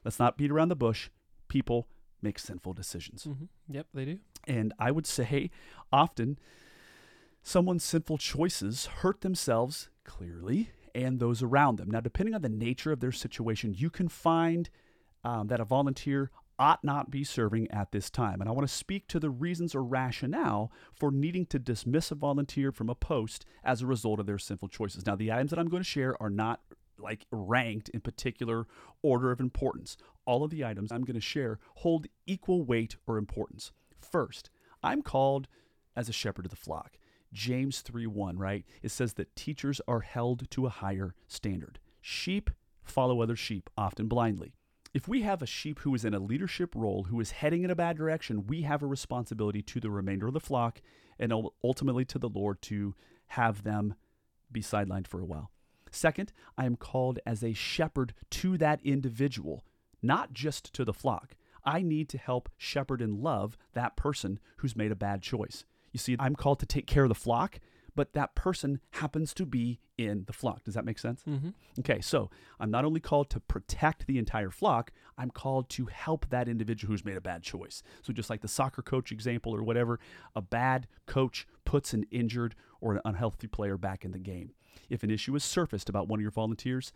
Let's 0.05 0.19
not 0.19 0.37
beat 0.37 0.51
around 0.51 0.69
the 0.69 0.75
bush. 0.75 1.09
People 1.49 1.89
make 2.21 2.39
sinful 2.39 2.73
decisions. 2.73 3.25
Mm-hmm. 3.25 3.45
Yep, 3.69 3.87
they 3.93 4.05
do. 4.05 4.19
And 4.47 4.73
I 4.79 4.91
would 4.91 5.05
say 5.05 5.49
often 5.91 6.37
someone's 7.41 7.83
sinful 7.83 8.17
choices 8.17 8.87
hurt 8.87 9.21
themselves 9.21 9.89
clearly 10.03 10.71
and 10.95 11.19
those 11.19 11.43
around 11.43 11.77
them. 11.77 11.91
Now, 11.91 11.99
depending 11.99 12.33
on 12.33 12.41
the 12.41 12.49
nature 12.49 12.91
of 12.91 12.99
their 12.99 13.11
situation, 13.11 13.73
you 13.77 13.89
can 13.89 14.09
find 14.09 14.69
um, 15.23 15.47
that 15.47 15.59
a 15.59 15.65
volunteer 15.65 16.31
ought 16.59 16.83
not 16.83 17.11
be 17.11 17.23
serving 17.23 17.69
at 17.69 17.91
this 17.91 18.09
time. 18.09 18.41
And 18.41 18.49
I 18.49 18.53
want 18.53 18.67
to 18.67 18.73
speak 18.73 19.07
to 19.09 19.19
the 19.19 19.29
reasons 19.29 19.75
or 19.75 19.83
rationale 19.83 20.71
for 20.95 21.11
needing 21.11 21.45
to 21.47 21.59
dismiss 21.59 22.09
a 22.09 22.15
volunteer 22.15 22.71
from 22.71 22.89
a 22.89 22.95
post 22.95 23.45
as 23.63 23.81
a 23.81 23.87
result 23.87 24.19
of 24.19 24.25
their 24.25 24.39
sinful 24.39 24.69
choices. 24.69 25.05
Now, 25.05 25.15
the 25.15 25.31
items 25.31 25.51
that 25.51 25.59
I'm 25.59 25.69
going 25.69 25.83
to 25.83 25.89
share 25.89 26.21
are 26.21 26.31
not 26.31 26.61
like 26.99 27.25
ranked 27.31 27.89
in 27.89 28.01
particular 28.01 28.65
order 29.01 29.31
of 29.31 29.39
importance. 29.39 29.97
All 30.25 30.43
of 30.43 30.51
the 30.51 30.65
items 30.65 30.91
I'm 30.91 31.03
going 31.03 31.15
to 31.15 31.21
share 31.21 31.59
hold 31.75 32.07
equal 32.25 32.63
weight 32.63 32.97
or 33.07 33.17
importance. 33.17 33.71
First, 33.99 34.49
I'm 34.83 35.01
called 35.01 35.47
as 35.95 36.09
a 36.09 36.13
shepherd 36.13 36.45
of 36.45 36.51
the 36.51 36.57
flock. 36.57 36.97
James 37.33 37.81
3 37.81 38.07
1, 38.07 38.37
right? 38.37 38.65
It 38.81 38.89
says 38.89 39.13
that 39.13 39.35
teachers 39.35 39.81
are 39.87 40.01
held 40.01 40.49
to 40.51 40.65
a 40.65 40.69
higher 40.69 41.13
standard. 41.27 41.79
Sheep 42.01 42.49
follow 42.83 43.21
other 43.21 43.35
sheep, 43.35 43.69
often 43.77 44.07
blindly. 44.07 44.53
If 44.93 45.07
we 45.07 45.21
have 45.23 45.41
a 45.41 45.45
sheep 45.45 45.79
who 45.79 45.93
is 45.93 46.05
in 46.05 46.13
a 46.13 46.19
leadership 46.19 46.73
role, 46.73 47.03
who 47.03 47.19
is 47.19 47.31
heading 47.31 47.63
in 47.63 47.69
a 47.69 47.75
bad 47.75 47.97
direction, 47.97 48.47
we 48.47 48.61
have 48.61 48.81
a 48.81 48.87
responsibility 48.87 49.61
to 49.61 49.79
the 49.79 49.91
remainder 49.91 50.27
of 50.27 50.33
the 50.33 50.39
flock 50.39 50.81
and 51.19 51.33
ultimately 51.63 52.05
to 52.05 52.17
the 52.17 52.29
Lord 52.29 52.61
to 52.63 52.95
have 53.27 53.63
them 53.63 53.95
be 54.51 54.61
sidelined 54.61 55.07
for 55.07 55.19
a 55.19 55.25
while. 55.25 55.51
Second, 55.91 56.33
I 56.57 56.65
am 56.65 56.75
called 56.75 57.19
as 57.25 57.43
a 57.43 57.53
shepherd 57.53 58.13
to 58.31 58.57
that 58.57 58.79
individual, 58.83 59.63
not 60.01 60.33
just 60.33 60.73
to 60.73 60.85
the 60.85 60.93
flock. 60.93 61.35
I 61.63 61.81
need 61.81 62.07
to 62.09 62.17
help 62.17 62.49
shepherd 62.57 63.01
and 63.01 63.19
love 63.19 63.57
that 63.73 63.95
person 63.95 64.39
who's 64.57 64.75
made 64.75 64.91
a 64.91 64.95
bad 64.95 65.21
choice. 65.21 65.65
You 65.91 65.99
see, 65.99 66.15
I'm 66.19 66.35
called 66.35 66.59
to 66.59 66.65
take 66.65 66.87
care 66.87 67.03
of 67.03 67.09
the 67.09 67.15
flock, 67.15 67.59
but 67.97 68.13
that 68.13 68.35
person 68.35 68.79
happens 68.91 69.33
to 69.33 69.43
be 69.43 69.79
in 69.97 70.23
the 70.27 70.31
flock. 70.31 70.63
Does 70.63 70.75
that 70.75 70.85
make 70.85 70.99
sense? 70.99 71.23
Mm-hmm. 71.27 71.49
Okay, 71.79 71.99
so 71.99 72.29
I'm 72.59 72.69
not 72.69 72.85
only 72.85 72.99
called 72.99 73.31
to 73.31 73.39
protect 73.39 74.05
the 74.05 74.19
entire 74.19 74.51
flock, 74.51 74.91
I'm 75.17 75.31
called 75.31 75.67
to 75.71 75.87
help 75.87 76.29
that 76.29 76.47
individual 76.47 76.91
who's 76.93 77.03
made 77.03 77.17
a 77.17 77.21
bad 77.21 77.41
choice. 77.41 77.81
So, 78.03 78.13
just 78.13 78.29
like 78.29 78.41
the 78.41 78.47
soccer 78.47 78.83
coach 78.83 79.11
example 79.11 79.53
or 79.53 79.63
whatever, 79.63 79.99
a 80.35 80.43
bad 80.43 80.87
coach 81.07 81.47
puts 81.65 81.91
an 81.91 82.05
injured 82.11 82.53
or 82.81 82.93
an 82.93 83.01
unhealthy 83.03 83.47
player 83.47 83.77
back 83.77 84.05
in 84.05 84.11
the 84.11 84.19
game. 84.19 84.51
If 84.91 85.01
an 85.01 85.09
issue 85.09 85.35
is 85.35 85.43
surfaced 85.43 85.89
about 85.89 86.07
one 86.07 86.19
of 86.19 86.21
your 86.21 86.29
volunteers, 86.29 86.93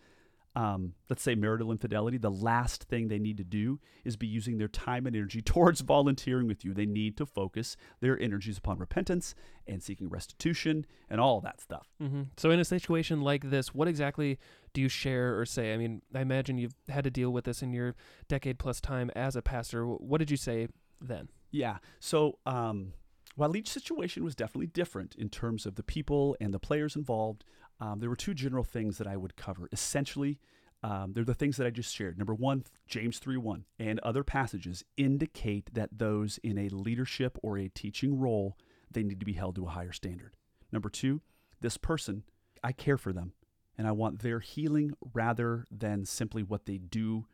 um, 0.54 0.92
let's 1.08 1.22
say 1.22 1.34
marital 1.34 1.72
infidelity, 1.72 2.18
the 2.18 2.30
last 2.30 2.84
thing 2.84 3.08
they 3.08 3.18
need 3.18 3.38
to 3.38 3.44
do 3.44 3.80
is 4.04 4.16
be 4.16 4.26
using 4.26 4.58
their 4.58 4.68
time 4.68 5.06
and 5.06 5.16
energy 5.16 5.40
towards 5.42 5.80
volunteering 5.80 6.46
with 6.46 6.64
you. 6.64 6.74
They 6.74 6.86
need 6.86 7.16
to 7.16 7.26
focus 7.26 7.76
their 8.00 8.20
energies 8.20 8.58
upon 8.58 8.78
repentance 8.78 9.34
and 9.66 9.82
seeking 9.82 10.08
restitution 10.08 10.84
and 11.08 11.20
all 11.20 11.40
that 11.40 11.60
stuff. 11.60 11.88
Mm-hmm. 12.02 12.22
So, 12.36 12.50
in 12.50 12.60
a 12.60 12.64
situation 12.64 13.22
like 13.22 13.50
this, 13.50 13.74
what 13.74 13.88
exactly 13.88 14.38
do 14.74 14.80
you 14.80 14.88
share 14.88 15.38
or 15.38 15.46
say? 15.46 15.72
I 15.72 15.76
mean, 15.76 16.02
I 16.14 16.20
imagine 16.20 16.58
you've 16.58 16.74
had 16.88 17.04
to 17.04 17.10
deal 17.10 17.30
with 17.30 17.44
this 17.44 17.62
in 17.62 17.72
your 17.72 17.94
decade 18.28 18.58
plus 18.58 18.80
time 18.80 19.10
as 19.16 19.36
a 19.36 19.42
pastor. 19.42 19.86
What 19.86 20.18
did 20.18 20.30
you 20.30 20.36
say 20.36 20.68
then? 21.00 21.28
Yeah. 21.50 21.78
So, 22.00 22.38
um, 22.46 22.92
while 23.34 23.56
each 23.56 23.68
situation 23.68 24.24
was 24.24 24.34
definitely 24.34 24.66
different 24.66 25.14
in 25.14 25.28
terms 25.28 25.66
of 25.66 25.76
the 25.76 25.82
people 25.82 26.36
and 26.40 26.52
the 26.52 26.58
players 26.58 26.96
involved, 26.96 27.44
um, 27.80 28.00
there 28.00 28.10
were 28.10 28.16
two 28.16 28.34
general 28.34 28.64
things 28.64 28.98
that 28.98 29.06
I 29.06 29.16
would 29.16 29.36
cover. 29.36 29.68
Essentially, 29.72 30.38
um, 30.82 31.12
they're 31.12 31.24
the 31.24 31.34
things 31.34 31.56
that 31.56 31.66
I 31.66 31.70
just 31.70 31.94
shared. 31.94 32.18
Number 32.18 32.34
one, 32.34 32.64
James 32.86 33.18
3 33.18 33.36
1 33.36 33.64
and 33.78 34.00
other 34.00 34.24
passages 34.24 34.84
indicate 34.96 35.72
that 35.74 35.90
those 35.98 36.38
in 36.42 36.58
a 36.58 36.68
leadership 36.68 37.38
or 37.42 37.58
a 37.58 37.68
teaching 37.68 38.18
role, 38.18 38.58
they 38.90 39.02
need 39.02 39.20
to 39.20 39.26
be 39.26 39.34
held 39.34 39.56
to 39.56 39.66
a 39.66 39.70
higher 39.70 39.92
standard. 39.92 40.36
Number 40.72 40.88
two, 40.88 41.20
this 41.60 41.76
person, 41.76 42.24
I 42.64 42.72
care 42.72 42.98
for 42.98 43.12
them 43.12 43.32
and 43.78 43.86
I 43.86 43.92
want 43.92 44.20
their 44.20 44.40
healing 44.40 44.92
rather 45.14 45.66
than 45.70 46.04
simply 46.04 46.42
what 46.42 46.66
they 46.66 46.78
do 46.78 47.26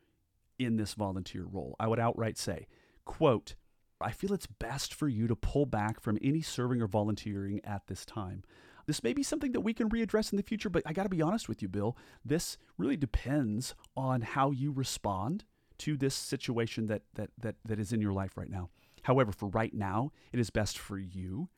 in 0.57 0.75
this 0.75 0.93
volunteer 0.93 1.45
role. 1.45 1.75
I 1.79 1.87
would 1.87 1.99
outright 1.99 2.37
say, 2.37 2.67
quote, 3.05 3.55
I 4.01 4.11
feel 4.11 4.33
it's 4.33 4.47
best 4.47 4.93
for 4.93 5.07
you 5.07 5.27
to 5.27 5.35
pull 5.35 5.65
back 5.65 5.99
from 5.99 6.17
any 6.21 6.41
serving 6.41 6.81
or 6.81 6.87
volunteering 6.87 7.59
at 7.63 7.87
this 7.87 8.05
time. 8.05 8.43
This 8.87 9.03
may 9.03 9.13
be 9.13 9.23
something 9.23 9.51
that 9.51 9.61
we 9.61 9.73
can 9.73 9.89
readdress 9.89 10.31
in 10.31 10.37
the 10.37 10.43
future, 10.43 10.69
but 10.69 10.83
I 10.85 10.93
got 10.93 11.03
to 11.03 11.09
be 11.09 11.21
honest 11.21 11.47
with 11.47 11.61
you, 11.61 11.67
Bill. 11.67 11.95
This 12.25 12.57
really 12.77 12.97
depends 12.97 13.75
on 13.95 14.21
how 14.21 14.51
you 14.51 14.71
respond 14.71 15.43
to 15.79 15.97
this 15.97 16.15
situation 16.15 16.87
that, 16.87 17.03
that, 17.15 17.29
that, 17.37 17.55
that 17.65 17.79
is 17.79 17.93
in 17.93 18.01
your 18.01 18.13
life 18.13 18.37
right 18.37 18.49
now. 18.49 18.69
However, 19.03 19.31
for 19.31 19.47
right 19.49 19.73
now, 19.73 20.11
it 20.31 20.39
is 20.39 20.49
best 20.49 20.77
for 20.77 20.97
you 20.97 21.49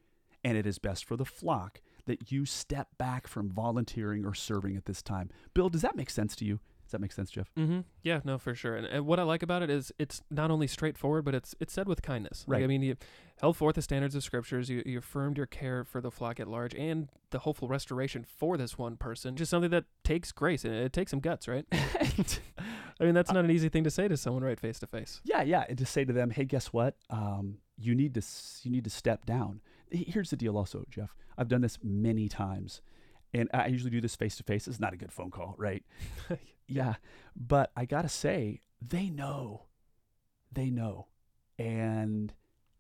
and 0.43 0.57
it 0.57 0.65
is 0.65 0.79
best 0.79 1.05
for 1.05 1.15
the 1.15 1.25
flock 1.25 1.81
that 2.05 2.31
you 2.31 2.45
step 2.45 2.89
back 2.97 3.27
from 3.27 3.49
volunteering 3.49 4.25
or 4.25 4.33
serving 4.33 4.75
at 4.75 4.85
this 4.85 5.01
time. 5.01 5.29
Bill, 5.53 5.69
does 5.69 5.81
that 5.81 5.95
make 5.95 6.09
sense 6.09 6.35
to 6.37 6.45
you? 6.45 6.59
Does 6.91 6.97
that 6.97 7.01
make 7.03 7.13
sense, 7.13 7.31
Jeff? 7.31 7.49
Mm-hmm. 7.57 7.79
Yeah, 8.03 8.19
no, 8.25 8.37
for 8.37 8.53
sure. 8.53 8.75
And, 8.75 8.85
and, 8.85 9.05
what 9.05 9.17
I 9.17 9.23
like 9.23 9.43
about 9.43 9.63
it 9.63 9.69
is 9.69 9.93
it's 9.97 10.21
not 10.29 10.51
only 10.51 10.67
straightforward, 10.67 11.23
but 11.23 11.33
it's 11.33 11.55
it's 11.61 11.71
said 11.71 11.87
with 11.87 12.01
kindness. 12.01 12.43
Right. 12.45 12.57
Like, 12.57 12.65
I 12.65 12.67
mean, 12.67 12.81
you 12.81 12.97
held 13.39 13.55
forth 13.55 13.75
the 13.75 13.81
standards 13.81 14.13
of 14.13 14.25
scriptures. 14.25 14.69
You, 14.69 14.83
you 14.85 14.97
affirmed 14.97 15.37
your 15.37 15.45
care 15.45 15.85
for 15.85 16.01
the 16.01 16.11
flock 16.11 16.41
at 16.41 16.49
large 16.49 16.75
and 16.75 17.07
the 17.29 17.39
hopeful 17.39 17.69
restoration 17.69 18.25
for 18.25 18.57
this 18.57 18.77
one 18.77 18.97
person. 18.97 19.37
Just 19.37 19.51
something 19.51 19.71
that 19.71 19.85
takes 20.03 20.33
grace 20.33 20.65
and 20.65 20.75
it 20.75 20.91
takes 20.91 21.11
some 21.11 21.21
guts, 21.21 21.47
right? 21.47 21.65
I 21.71 23.05
mean, 23.05 23.13
that's 23.13 23.31
not 23.31 23.45
an 23.45 23.51
easy 23.51 23.69
thing 23.69 23.85
to 23.85 23.89
say 23.89 24.09
to 24.09 24.17
someone 24.17 24.43
right 24.43 24.59
face 24.59 24.77
to 24.79 24.87
face. 24.87 25.21
Yeah, 25.23 25.43
yeah, 25.43 25.63
and 25.69 25.77
to 25.77 25.85
say 25.85 26.03
to 26.03 26.11
them, 26.11 26.31
"Hey, 26.31 26.43
guess 26.43 26.73
what? 26.73 26.97
Um, 27.09 27.59
you 27.77 27.95
need 27.95 28.15
to 28.15 28.21
you 28.63 28.71
need 28.71 28.83
to 28.83 28.89
step 28.89 29.25
down." 29.25 29.61
Here's 29.91 30.29
the 30.29 30.35
deal, 30.35 30.57
also, 30.57 30.83
Jeff. 30.89 31.15
I've 31.37 31.47
done 31.47 31.61
this 31.61 31.77
many 31.81 32.27
times 32.27 32.81
and 33.33 33.49
I 33.53 33.67
usually 33.67 33.91
do 33.91 34.01
this 34.01 34.15
face 34.15 34.35
to 34.37 34.43
face. 34.43 34.67
It's 34.67 34.79
not 34.79 34.93
a 34.93 34.97
good 34.97 35.11
phone 35.11 35.31
call, 35.31 35.55
right? 35.57 35.83
yeah. 36.67 36.95
But 37.35 37.71
I 37.75 37.85
got 37.85 38.01
to 38.01 38.09
say, 38.09 38.61
they 38.81 39.09
know. 39.09 39.67
They 40.51 40.69
know. 40.69 41.07
And 41.57 42.33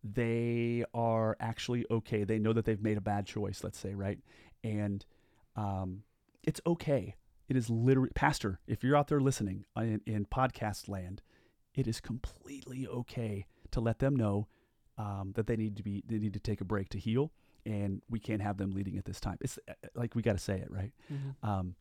they 0.03 0.83
are 0.93 1.37
actually 1.39 1.85
okay. 1.89 2.23
They 2.23 2.39
know 2.39 2.53
that 2.53 2.65
they've 2.65 2.81
made 2.81 2.97
a 2.97 3.01
bad 3.01 3.25
choice, 3.25 3.63
let's 3.63 3.79
say, 3.79 3.93
right? 3.93 4.19
And 4.63 5.05
um, 5.55 6.03
it's 6.43 6.59
okay. 6.65 7.15
It 7.47 7.55
is 7.55 7.69
literally, 7.69 8.11
Pastor, 8.13 8.59
if 8.67 8.83
you're 8.83 8.95
out 8.95 9.07
there 9.07 9.21
listening 9.21 9.65
in, 9.77 10.01
in 10.05 10.25
podcast 10.25 10.89
land, 10.89 11.21
it 11.73 11.87
is 11.87 12.01
completely 12.01 12.87
okay 12.87 13.45
to 13.71 13.79
let 13.79 13.99
them 13.99 14.15
know 14.15 14.47
um, 14.97 15.31
that 15.35 15.47
they 15.47 15.55
need 15.55 15.77
to 15.77 15.83
be, 15.83 16.03
they 16.05 16.17
need 16.17 16.33
to 16.33 16.39
take 16.39 16.61
a 16.61 16.65
break 16.65 16.89
to 16.89 16.99
heal 16.99 17.31
and 17.65 18.01
we 18.09 18.19
can't 18.19 18.41
have 18.41 18.57
them 18.57 18.71
leading 18.71 18.97
at 18.97 19.05
this 19.05 19.19
time. 19.19 19.37
It's 19.41 19.59
uh, 19.67 19.73
uh, 19.83 19.87
like 19.95 20.15
we 20.15 20.21
got 20.21 20.33
to 20.33 20.39
say 20.39 20.55
it, 20.55 20.69
right? 20.71 20.91
Mm-hmm. 21.11 21.49
Um, 21.49 21.75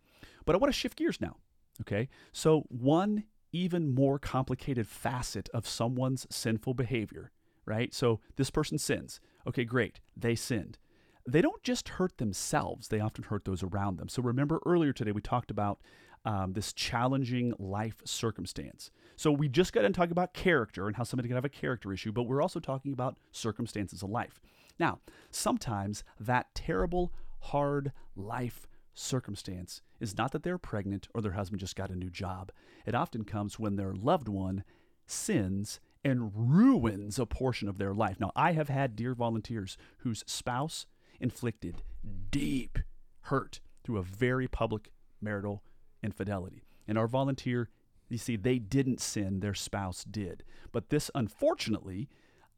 but 0.44 0.54
I 0.54 0.58
want 0.58 0.72
to 0.72 0.78
shift 0.78 0.96
gears 0.96 1.20
now. 1.20 1.36
Okay. 1.80 2.08
So, 2.32 2.64
one 2.68 3.24
even 3.52 3.94
more 3.94 4.18
complicated 4.18 4.86
facet 4.86 5.48
of 5.52 5.66
someone's 5.66 6.26
sinful 6.30 6.74
behavior, 6.74 7.32
right? 7.64 7.92
So, 7.94 8.20
this 8.36 8.50
person 8.50 8.78
sins. 8.78 9.20
Okay, 9.46 9.64
great. 9.64 10.00
They 10.16 10.34
sinned. 10.34 10.78
They 11.26 11.42
don't 11.42 11.62
just 11.62 11.90
hurt 11.90 12.18
themselves, 12.18 12.88
they 12.88 13.00
often 13.00 13.24
hurt 13.24 13.44
those 13.44 13.62
around 13.62 13.98
them. 13.98 14.08
So, 14.08 14.22
remember 14.22 14.60
earlier 14.66 14.92
today, 14.92 15.12
we 15.12 15.22
talked 15.22 15.50
about 15.50 15.80
um, 16.24 16.52
this 16.52 16.72
challenging 16.72 17.54
life 17.58 18.02
circumstance. 18.04 18.90
So, 19.16 19.32
we 19.32 19.48
just 19.48 19.72
got 19.72 19.82
to 19.82 19.90
talk 19.90 20.10
about 20.10 20.34
character 20.34 20.86
and 20.86 20.96
how 20.96 21.04
somebody 21.04 21.28
can 21.28 21.36
have 21.36 21.44
a 21.44 21.50
character 21.50 21.92
issue, 21.92 22.12
but 22.12 22.24
we're 22.24 22.42
also 22.42 22.60
talking 22.60 22.92
about 22.92 23.18
circumstances 23.32 24.02
of 24.02 24.10
life. 24.10 24.40
Now, 24.80 25.00
sometimes 25.30 26.02
that 26.18 26.54
terrible, 26.54 27.12
hard 27.40 27.92
life 28.16 28.66
circumstance 28.94 29.82
is 30.00 30.16
not 30.16 30.32
that 30.32 30.42
they're 30.42 30.58
pregnant 30.58 31.06
or 31.14 31.20
their 31.20 31.32
husband 31.32 31.60
just 31.60 31.76
got 31.76 31.90
a 31.90 31.94
new 31.94 32.08
job. 32.08 32.50
It 32.86 32.94
often 32.94 33.24
comes 33.24 33.58
when 33.58 33.76
their 33.76 33.92
loved 33.92 34.26
one 34.26 34.64
sins 35.06 35.80
and 36.02 36.32
ruins 36.34 37.18
a 37.18 37.26
portion 37.26 37.68
of 37.68 37.76
their 37.76 37.92
life. 37.92 38.18
Now, 38.18 38.32
I 38.34 38.52
have 38.52 38.70
had 38.70 38.96
dear 38.96 39.14
volunteers 39.14 39.76
whose 39.98 40.24
spouse 40.26 40.86
inflicted 41.20 41.82
deep 42.30 42.78
hurt 43.24 43.60
through 43.84 43.98
a 43.98 44.02
very 44.02 44.48
public 44.48 44.90
marital 45.20 45.62
infidelity. 46.02 46.64
And 46.88 46.96
our 46.96 47.06
volunteer, 47.06 47.68
you 48.08 48.16
see, 48.16 48.36
they 48.36 48.58
didn't 48.58 49.02
sin, 49.02 49.40
their 49.40 49.52
spouse 49.52 50.04
did. 50.04 50.42
But 50.72 50.88
this, 50.88 51.10
unfortunately, 51.14 52.08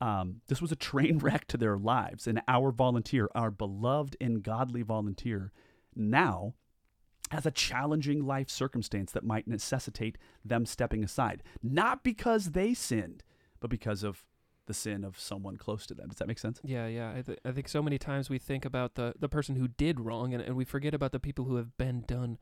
um, 0.03 0.41
this 0.49 0.61
was 0.61 0.73
a 0.73 0.77
train 0.77 1.19
wreck 1.23 1.47
to 1.47 1.57
their 1.57 1.79
lives. 1.79 2.27
And 2.27 2.43
our 2.49 2.73
volunteer, 2.73 3.31
our 3.35 3.53
beloved 3.53 4.17
and 4.21 4.43
godly 4.43 4.83
volunteer, 4.83 5.53
now 5.95 6.55
has 7.31 7.47
a 7.47 7.53
challenging 7.53 8.27
life 8.27 8.51
circumstance 8.51 9.13
that 9.13 9.25
might 9.25 9.47
necessitate 9.47 10.19
them 10.45 10.67
stepping 10.67 11.05
aside. 11.05 11.43
Not 11.63 12.03
because 12.03 12.51
they 12.51 12.75
sinned, 12.75 13.23
but 13.61 13.71
because 13.71 14.03
of 14.03 14.27
the 14.67 14.75
sin 14.75 15.05
of 15.05 15.19
someone 15.19 15.57
close 15.57 15.87
to 15.87 15.95
them. 15.95 16.09
Does 16.09 16.19
that 16.19 16.29
make 16.29 16.39
sense? 16.39 16.61
Yeah, 16.65 16.89
yeah. 16.89 17.15
I, 17.17 17.23
th- 17.23 17.39
I 17.45 17.53
think 17.53 17.69
so 17.69 17.81
many 17.81 17.97
times 17.97 18.29
we 18.29 18.39
think 18.39 18.65
about 18.65 18.97
the, 18.97 19.15
the 19.19 19.29
person 19.29 19.55
who 19.55 19.69
did 19.69 20.01
wrong 20.01 20.35
and, 20.35 20.43
and 20.43 20.57
we 20.57 20.65
forget 20.65 20.95
about 20.95 21.13
the 21.13 21.21
people 21.21 21.45
who 21.45 21.57
have 21.57 21.77
been 21.79 22.03
done 22.03 22.39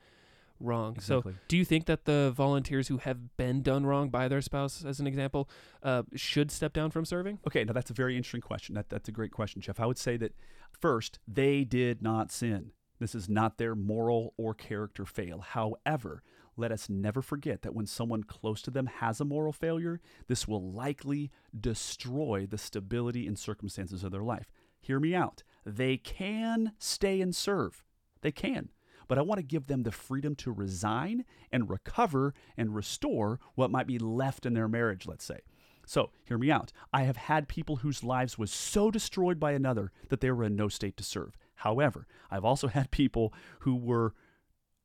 wrong. 0.60 0.94
Exactly. 0.96 1.32
So, 1.32 1.38
do 1.48 1.56
you 1.56 1.64
think 1.64 1.86
that 1.86 2.04
the 2.04 2.32
volunteers 2.34 2.88
who 2.88 2.98
have 2.98 3.36
been 3.36 3.62
done 3.62 3.86
wrong 3.86 4.10
by 4.10 4.28
their 4.28 4.40
spouse, 4.40 4.84
as 4.84 5.00
an 5.00 5.06
example, 5.06 5.48
uh, 5.82 6.02
should 6.14 6.50
step 6.50 6.72
down 6.72 6.90
from 6.90 7.04
serving? 7.04 7.38
Okay, 7.46 7.64
now 7.64 7.72
that's 7.72 7.90
a 7.90 7.94
very 7.94 8.16
interesting 8.16 8.40
question. 8.40 8.74
That, 8.74 8.88
that's 8.88 9.08
a 9.08 9.12
great 9.12 9.32
question, 9.32 9.60
Jeff. 9.60 9.80
I 9.80 9.86
would 9.86 9.98
say 9.98 10.16
that 10.18 10.34
first, 10.78 11.18
they 11.26 11.64
did 11.64 12.02
not 12.02 12.30
sin. 12.30 12.72
This 12.98 13.14
is 13.14 13.28
not 13.28 13.56
their 13.56 13.74
moral 13.74 14.34
or 14.36 14.54
character 14.54 15.06
fail. 15.06 15.40
However, 15.40 16.22
let 16.56 16.70
us 16.70 16.90
never 16.90 17.22
forget 17.22 17.62
that 17.62 17.74
when 17.74 17.86
someone 17.86 18.24
close 18.24 18.60
to 18.62 18.70
them 18.70 18.86
has 18.86 19.20
a 19.20 19.24
moral 19.24 19.52
failure, 19.52 20.00
this 20.28 20.46
will 20.46 20.70
likely 20.70 21.30
destroy 21.58 22.46
the 22.48 22.58
stability 22.58 23.26
and 23.26 23.38
circumstances 23.38 24.04
of 24.04 24.12
their 24.12 24.22
life. 24.22 24.52
Hear 24.80 25.00
me 25.00 25.14
out. 25.14 25.42
They 25.64 25.96
can 25.96 26.72
stay 26.78 27.20
and 27.20 27.34
serve. 27.34 27.84
They 28.20 28.32
can. 28.32 28.68
But 29.10 29.18
I 29.18 29.22
want 29.22 29.40
to 29.40 29.42
give 29.42 29.66
them 29.66 29.82
the 29.82 29.90
freedom 29.90 30.36
to 30.36 30.52
resign 30.52 31.24
and 31.50 31.68
recover 31.68 32.32
and 32.56 32.76
restore 32.76 33.40
what 33.56 33.72
might 33.72 33.88
be 33.88 33.98
left 33.98 34.46
in 34.46 34.54
their 34.54 34.68
marriage, 34.68 35.04
let's 35.04 35.24
say. 35.24 35.40
So, 35.84 36.12
hear 36.22 36.38
me 36.38 36.52
out. 36.52 36.70
I 36.92 37.02
have 37.02 37.16
had 37.16 37.48
people 37.48 37.74
whose 37.74 38.04
lives 38.04 38.38
was 38.38 38.52
so 38.52 38.88
destroyed 38.88 39.40
by 39.40 39.50
another 39.50 39.90
that 40.10 40.20
they 40.20 40.30
were 40.30 40.44
in 40.44 40.54
no 40.54 40.68
state 40.68 40.96
to 40.96 41.02
serve. 41.02 41.36
However, 41.56 42.06
I've 42.30 42.44
also 42.44 42.68
had 42.68 42.92
people 42.92 43.34
who 43.62 43.74
were 43.74 44.14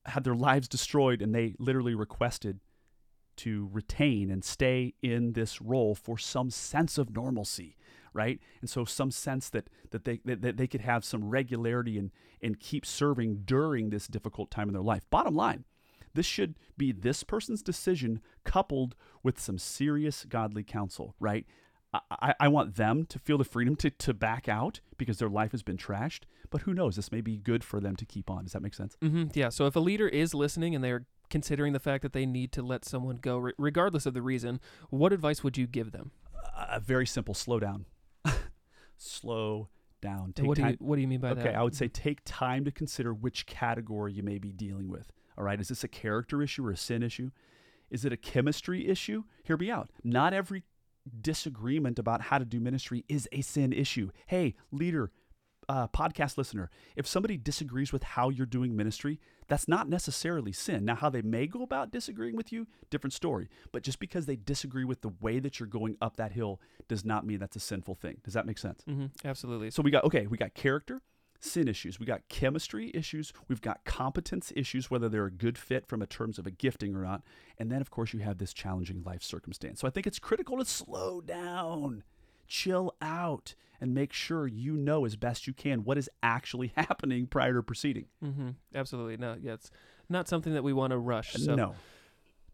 had 0.05 0.24
their 0.24 0.34
lives 0.34 0.67
destroyed 0.67 1.22
and 1.22 1.36
they 1.36 1.53
literally 1.60 1.94
requested 1.94 2.62
to 3.36 3.70
retain 3.72 4.32
and 4.32 4.44
stay 4.44 4.96
in 5.03 5.34
this 5.34 5.62
role 5.62 5.94
for 5.94 6.17
some 6.17 6.50
sense 6.50 6.98
of 6.98 7.13
normalcy 7.15 7.77
right 8.15 8.39
and 8.62 8.69
so 8.69 8.86
some 8.86 9.12
sense 9.12 9.50
that 9.50 9.69
that 9.91 10.05
they 10.05 10.19
that, 10.25 10.57
they 10.57 10.67
could 10.67 10.81
have 10.81 11.03
some 11.05 11.29
regularity 11.29 11.98
and 11.98 12.12
and 12.41 12.60
keep 12.60 12.86
serving 12.86 13.41
during 13.45 13.89
this 13.89 14.07
difficult 14.07 14.50
time 14.50 14.67
in 14.67 14.74
their 14.74 14.81
life 14.81 15.03
bottom 15.10 15.36
line 15.36 15.65
this 16.13 16.25
should 16.25 16.55
be 16.77 16.91
this 16.91 17.24
person's 17.24 17.62
decision 17.62 18.22
coupled 18.45 18.95
with 19.22 19.39
some 19.39 19.57
serious 19.57 20.25
godly 20.25 20.63
counsel 20.63 21.13
right 21.19 21.45
I, 22.12 22.34
I 22.39 22.48
want 22.48 22.75
them 22.75 23.05
to 23.05 23.19
feel 23.19 23.38
the 23.38 23.43
freedom 23.43 23.75
to, 23.77 23.89
to 23.89 24.13
back 24.13 24.48
out 24.48 24.79
because 24.98 25.17
their 25.17 25.29
life 25.29 25.51
has 25.51 25.63
been 25.63 25.77
trashed. 25.77 26.22
But 26.50 26.62
who 26.62 26.74
knows? 26.74 26.95
This 26.95 27.12
may 27.12 27.22
be 27.22 27.38
good 27.38 27.63
for 27.63 27.79
them 27.79 27.95
to 27.98 28.05
keep 28.05 28.29
on. 28.29 28.43
Does 28.43 28.53
that 28.53 28.62
make 28.62 28.74
sense? 28.74 28.98
Mm-hmm. 29.01 29.25
Yeah. 29.34 29.50
So 29.50 29.65
if 29.65 29.75
a 29.75 29.79
leader 29.79 30.07
is 30.07 30.34
listening 30.34 30.75
and 30.75 30.84
they're 30.84 31.05
considering 31.29 31.74
the 31.74 31.79
fact 31.79 32.03
that 32.03 32.13
they 32.13 32.25
need 32.25 32.51
to 32.53 32.62
let 32.62 32.86
someone 32.86 33.17
go, 33.17 33.38
re- 33.38 33.53
regardless 33.57 34.05
of 34.05 34.13
the 34.13 34.22
reason, 34.22 34.60
what 34.89 35.13
advice 35.13 35.43
would 35.43 35.57
you 35.57 35.67
give 35.67 35.91
them? 35.91 36.12
Uh, 36.55 36.79
very 36.79 37.05
simple. 37.05 37.34
Slow 37.34 37.60
down. 37.60 37.86
Slow 38.97 39.69
down. 40.01 40.33
Take 40.33 40.45
what. 40.45 40.57
Do 40.57 40.67
you, 40.67 40.77
what 40.79 40.95
do 40.95 41.01
you 41.01 41.07
mean 41.07 41.19
by 41.19 41.29
okay, 41.29 41.41
that? 41.41 41.47
Okay, 41.49 41.57
I 41.57 41.63
would 41.63 41.75
say 41.75 41.87
take 41.87 42.19
time 42.25 42.65
to 42.65 42.71
consider 42.71 43.13
which 43.13 43.45
category 43.45 44.13
you 44.13 44.23
may 44.23 44.37
be 44.37 44.51
dealing 44.51 44.89
with. 44.89 45.11
All 45.37 45.43
right, 45.43 45.59
is 45.59 45.67
this 45.67 45.83
a 45.83 45.87
character 45.87 46.41
issue 46.41 46.65
or 46.65 46.71
a 46.71 46.77
sin 46.77 47.03
issue? 47.03 47.31
Is 47.89 48.05
it 48.05 48.13
a 48.13 48.17
chemistry 48.17 48.87
issue? 48.87 49.23
Hear 49.43 49.57
me 49.57 49.69
out. 49.69 49.89
Not 50.03 50.33
every 50.33 50.63
disagreement 51.21 51.99
about 51.99 52.21
how 52.21 52.37
to 52.37 52.45
do 52.45 52.59
ministry 52.59 53.03
is 53.07 53.27
a 53.31 53.41
sin 53.41 53.71
issue. 53.71 54.09
Hey, 54.27 54.55
leader, 54.71 55.11
uh, 55.69 55.88
podcast 55.88 56.38
listener, 56.38 56.69
if 56.95 57.07
somebody 57.07 57.38
disagrees 57.38 57.91
with 57.91 58.03
how 58.03 58.29
you're 58.29 58.45
doing 58.45 58.75
ministry, 58.75 59.19
that's 59.48 59.67
not 59.67 59.88
necessarily 59.88 60.51
sin. 60.51 60.86
Now, 60.86 60.95
how 60.95 61.10
they 61.10 61.22
may 61.22 61.48
go 61.48 61.62
about 61.62 61.91
disagreeing 61.91 62.36
with 62.36 62.51
you, 62.51 62.67
different 62.89 63.13
story. 63.13 63.50
But 63.72 63.84
just 63.84 64.00
because 64.00 64.25
they 64.25 64.36
disagree 64.36 64.86
with 64.86 65.01
the 65.01 65.12
way 65.22 65.39
that 65.39 65.60
you're 65.60 65.67
going 65.67 65.98
up 66.01 66.17
that 66.17 66.31
hill 66.31 66.60
does 66.88 67.05
not 67.05 67.25
mean 67.25 67.39
that's 67.39 67.55
a 67.55 67.60
sinful 67.60 67.95
thing. 67.95 68.17
Does 68.24 68.34
that 68.34 68.45
make 68.45 68.57
sense? 68.57 68.84
Mm-hmm, 68.89 69.27
absolutely. 69.27 69.72
So 69.72 69.81
we 69.81 69.91
got 69.91 70.03
okay, 70.05 70.27
we 70.27 70.38
got 70.38 70.53
character, 70.53 71.01
sin 71.39 71.67
issues, 71.67 72.00
we 72.00 72.05
got 72.05 72.27
chemistry 72.29 72.91
issues, 72.93 73.34
we've 73.48 73.62
got 73.62 73.84
competence 73.86 74.51
issues, 74.55 74.89
whether 74.89 75.10
they're 75.10 75.25
a 75.25 75.31
good 75.31 75.57
fit 75.57 75.86
from 75.86 76.01
a 76.01 76.07
terms 76.07 76.39
of 76.39 76.48
a 76.48 76.51
gifting 76.51 76.95
or 76.95 77.03
not, 77.03 77.22
and 77.57 77.72
then 77.72 77.81
of 77.81 77.91
course 77.91 78.13
you 78.13 78.19
have 78.19 78.38
this 78.38 78.53
challenging 78.53 79.03
life 79.03 79.24
circumstance. 79.24 79.79
So 79.79 79.88
I 79.88 79.91
think 79.91 80.07
it's 80.07 80.19
critical 80.19 80.57
to 80.57 80.65
slow 80.65 81.22
down 81.22 82.03
chill 82.47 82.95
out 83.01 83.55
and 83.81 83.93
make 83.93 84.13
sure 84.13 84.47
you 84.47 84.75
know 84.75 85.05
as 85.05 85.15
best 85.15 85.47
you 85.47 85.53
can 85.53 85.83
what 85.83 85.97
is 85.97 86.09
actually 86.23 86.73
happening 86.77 87.27
prior 87.27 87.53
to 87.53 87.63
proceeding. 87.63 88.05
Mm-hmm. 88.23 88.49
Absolutely. 88.73 89.17
No, 89.17 89.35
yeah, 89.39 89.53
it's 89.53 89.71
not 90.09 90.27
something 90.27 90.53
that 90.53 90.63
we 90.63 90.73
want 90.73 90.91
to 90.91 90.97
rush. 90.97 91.33
So. 91.33 91.55
No. 91.55 91.75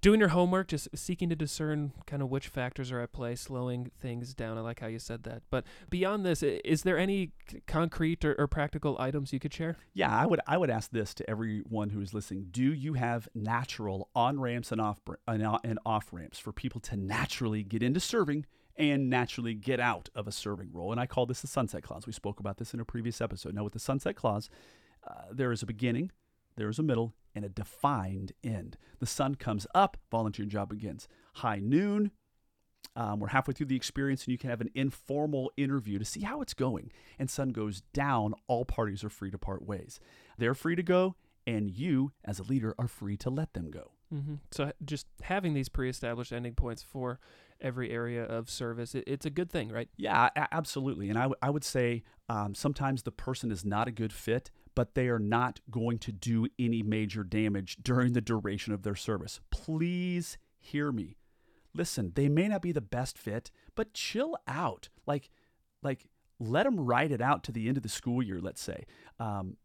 Doing 0.01 0.19
your 0.19 0.29
homework, 0.29 0.69
just 0.69 0.87
seeking 0.95 1.29
to 1.29 1.35
discern 1.35 1.93
kind 2.07 2.23
of 2.23 2.31
which 2.31 2.47
factors 2.47 2.91
are 2.91 3.01
at 3.01 3.11
play, 3.11 3.35
slowing 3.35 3.91
things 3.99 4.33
down. 4.33 4.57
I 4.57 4.61
like 4.61 4.79
how 4.79 4.87
you 4.87 4.97
said 4.97 5.21
that. 5.23 5.43
But 5.51 5.63
beyond 5.91 6.25
this, 6.25 6.41
is 6.41 6.81
there 6.81 6.97
any 6.97 7.33
concrete 7.67 8.25
or, 8.25 8.33
or 8.39 8.47
practical 8.47 8.97
items 8.99 9.31
you 9.31 9.39
could 9.39 9.53
share? 9.53 9.77
Yeah, 9.93 10.09
I 10.09 10.25
would. 10.25 10.39
I 10.47 10.57
would 10.57 10.71
ask 10.71 10.89
this 10.89 11.13
to 11.13 11.29
everyone 11.29 11.91
who 11.91 12.01
is 12.01 12.15
listening: 12.15 12.47
Do 12.49 12.73
you 12.73 12.93
have 12.93 13.29
natural 13.35 14.09
on 14.15 14.39
ramps 14.39 14.71
and 14.71 14.81
off 14.81 14.99
and 15.27 15.79
off 15.85 16.07
ramps 16.11 16.39
for 16.39 16.51
people 16.51 16.81
to 16.81 16.97
naturally 16.97 17.61
get 17.61 17.83
into 17.83 17.99
serving 17.99 18.47
and 18.89 19.09
naturally 19.09 19.53
get 19.53 19.79
out 19.79 20.09
of 20.15 20.27
a 20.27 20.31
serving 20.31 20.71
role. 20.73 20.91
And 20.91 20.99
I 20.99 21.05
call 21.05 21.25
this 21.25 21.41
the 21.41 21.47
sunset 21.47 21.83
clause. 21.83 22.07
We 22.07 22.13
spoke 22.13 22.39
about 22.39 22.57
this 22.57 22.73
in 22.73 22.79
a 22.79 22.85
previous 22.85 23.21
episode. 23.21 23.53
Now, 23.53 23.63
with 23.63 23.73
the 23.73 23.79
sunset 23.79 24.15
clause, 24.15 24.49
uh, 25.07 25.25
there 25.31 25.51
is 25.51 25.61
a 25.61 25.67
beginning, 25.67 26.11
there 26.55 26.69
is 26.69 26.79
a 26.79 26.83
middle, 26.83 27.13
and 27.35 27.45
a 27.45 27.49
defined 27.49 28.33
end. 28.43 28.77
The 28.99 29.05
sun 29.05 29.35
comes 29.35 29.67
up, 29.73 29.97
volunteer 30.09 30.45
job 30.45 30.69
begins. 30.69 31.07
High 31.35 31.59
noon, 31.59 32.11
um, 32.95 33.19
we're 33.19 33.29
halfway 33.29 33.53
through 33.53 33.67
the 33.67 33.75
experience, 33.75 34.25
and 34.25 34.31
you 34.31 34.37
can 34.37 34.49
have 34.49 34.61
an 34.61 34.71
informal 34.75 35.51
interview 35.55 35.97
to 35.97 36.05
see 36.05 36.21
how 36.21 36.41
it's 36.41 36.53
going. 36.53 36.91
And 37.17 37.29
sun 37.29 37.49
goes 37.49 37.81
down, 37.93 38.33
all 38.47 38.65
parties 38.65 39.03
are 39.03 39.09
free 39.09 39.31
to 39.31 39.37
part 39.37 39.65
ways. 39.65 39.99
They're 40.37 40.55
free 40.55 40.75
to 40.75 40.83
go, 40.83 41.15
and 41.55 41.69
you, 41.69 42.11
as 42.25 42.39
a 42.39 42.43
leader, 42.43 42.73
are 42.79 42.87
free 42.87 43.17
to 43.17 43.29
let 43.29 43.53
them 43.53 43.69
go. 43.71 43.91
Mm-hmm. 44.13 44.35
So 44.51 44.71
just 44.83 45.07
having 45.21 45.53
these 45.53 45.69
pre-established 45.69 46.31
ending 46.31 46.53
points 46.53 46.83
for 46.83 47.19
every 47.61 47.91
area 47.91 48.23
of 48.23 48.49
service, 48.49 48.95
it, 48.95 49.03
it's 49.07 49.25
a 49.25 49.29
good 49.29 49.49
thing, 49.49 49.69
right? 49.69 49.89
Yeah, 49.97 50.29
a- 50.35 50.53
absolutely. 50.53 51.09
And 51.09 51.17
I, 51.17 51.23
w- 51.23 51.37
I 51.41 51.49
would 51.49 51.63
say 51.63 52.03
um, 52.27 52.53
sometimes 52.53 53.03
the 53.03 53.11
person 53.11 53.51
is 53.51 53.63
not 53.63 53.87
a 53.87 53.91
good 53.91 54.11
fit, 54.11 54.51
but 54.75 54.95
they 54.95 55.07
are 55.07 55.19
not 55.19 55.59
going 55.69 55.97
to 55.99 56.11
do 56.11 56.47
any 56.59 56.83
major 56.83 57.23
damage 57.23 57.77
during 57.81 58.13
the 58.13 58.21
duration 58.21 58.73
of 58.73 58.83
their 58.83 58.95
service. 58.95 59.39
Please 59.49 60.37
hear 60.57 60.91
me. 60.91 61.17
Listen, 61.73 62.11
they 62.15 62.27
may 62.27 62.47
not 62.49 62.61
be 62.61 62.73
the 62.73 62.81
best 62.81 63.17
fit, 63.17 63.49
but 63.75 63.93
chill 63.93 64.37
out. 64.47 64.89
Like, 65.05 65.29
like 65.81 66.07
let 66.39 66.63
them 66.63 66.79
ride 66.79 67.11
it 67.11 67.21
out 67.21 67.43
to 67.45 67.51
the 67.51 67.67
end 67.67 67.77
of 67.77 67.83
the 67.83 67.89
school 67.89 68.21
year. 68.21 68.41
Let's 68.41 68.61
say. 68.61 68.85
Um, 69.19 69.57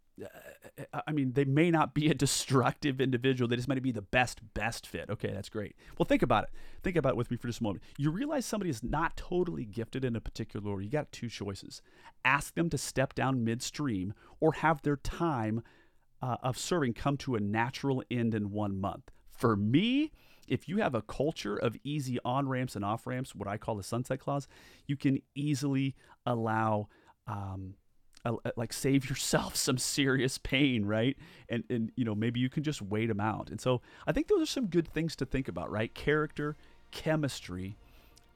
I 1.06 1.12
mean, 1.12 1.32
they 1.32 1.44
may 1.44 1.70
not 1.70 1.94
be 1.94 2.08
a 2.08 2.14
destructive 2.14 3.00
individual. 3.00 3.48
They 3.48 3.56
just 3.56 3.68
might 3.68 3.82
be 3.82 3.92
the 3.92 4.02
best, 4.02 4.40
best 4.54 4.86
fit. 4.86 5.10
Okay, 5.10 5.30
that's 5.32 5.48
great. 5.48 5.76
Well, 5.98 6.06
think 6.06 6.22
about 6.22 6.44
it. 6.44 6.50
Think 6.82 6.96
about 6.96 7.10
it 7.10 7.16
with 7.16 7.30
me 7.30 7.36
for 7.36 7.48
just 7.48 7.60
a 7.60 7.62
moment. 7.62 7.84
You 7.98 8.10
realize 8.10 8.46
somebody 8.46 8.70
is 8.70 8.82
not 8.82 9.16
totally 9.16 9.64
gifted 9.64 10.04
in 10.04 10.16
a 10.16 10.20
particular 10.20 10.72
area. 10.72 10.84
You 10.84 10.90
got 10.90 11.12
two 11.12 11.28
choices 11.28 11.82
ask 12.24 12.54
them 12.54 12.68
to 12.70 12.78
step 12.78 13.14
down 13.14 13.44
midstream 13.44 14.12
or 14.40 14.54
have 14.54 14.82
their 14.82 14.96
time 14.96 15.62
uh, 16.20 16.36
of 16.42 16.58
serving 16.58 16.92
come 16.92 17.16
to 17.16 17.36
a 17.36 17.40
natural 17.40 18.02
end 18.10 18.34
in 18.34 18.50
one 18.50 18.80
month. 18.80 19.10
For 19.30 19.54
me, 19.54 20.12
if 20.48 20.68
you 20.68 20.78
have 20.78 20.94
a 20.94 21.02
culture 21.02 21.56
of 21.56 21.76
easy 21.84 22.18
on 22.24 22.48
ramps 22.48 22.74
and 22.74 22.84
off 22.84 23.06
ramps, 23.06 23.34
what 23.34 23.48
I 23.48 23.58
call 23.58 23.76
the 23.76 23.82
sunset 23.82 24.18
clause, 24.18 24.48
you 24.86 24.96
can 24.96 25.20
easily 25.34 25.94
allow. 26.24 26.88
Um, 27.26 27.74
like 28.56 28.72
save 28.72 29.08
yourself 29.08 29.56
some 29.56 29.78
serious 29.78 30.38
pain, 30.38 30.84
right? 30.84 31.16
And 31.48 31.64
and 31.70 31.92
you 31.96 32.04
know 32.04 32.14
maybe 32.14 32.40
you 32.40 32.48
can 32.48 32.62
just 32.62 32.82
wait 32.82 33.06
them 33.06 33.20
out. 33.20 33.50
And 33.50 33.60
so 33.60 33.80
I 34.06 34.12
think 34.12 34.28
those 34.28 34.42
are 34.42 34.46
some 34.46 34.66
good 34.66 34.88
things 34.88 35.16
to 35.16 35.26
think 35.26 35.48
about, 35.48 35.70
right? 35.70 35.92
Character, 35.94 36.56
chemistry, 36.90 37.76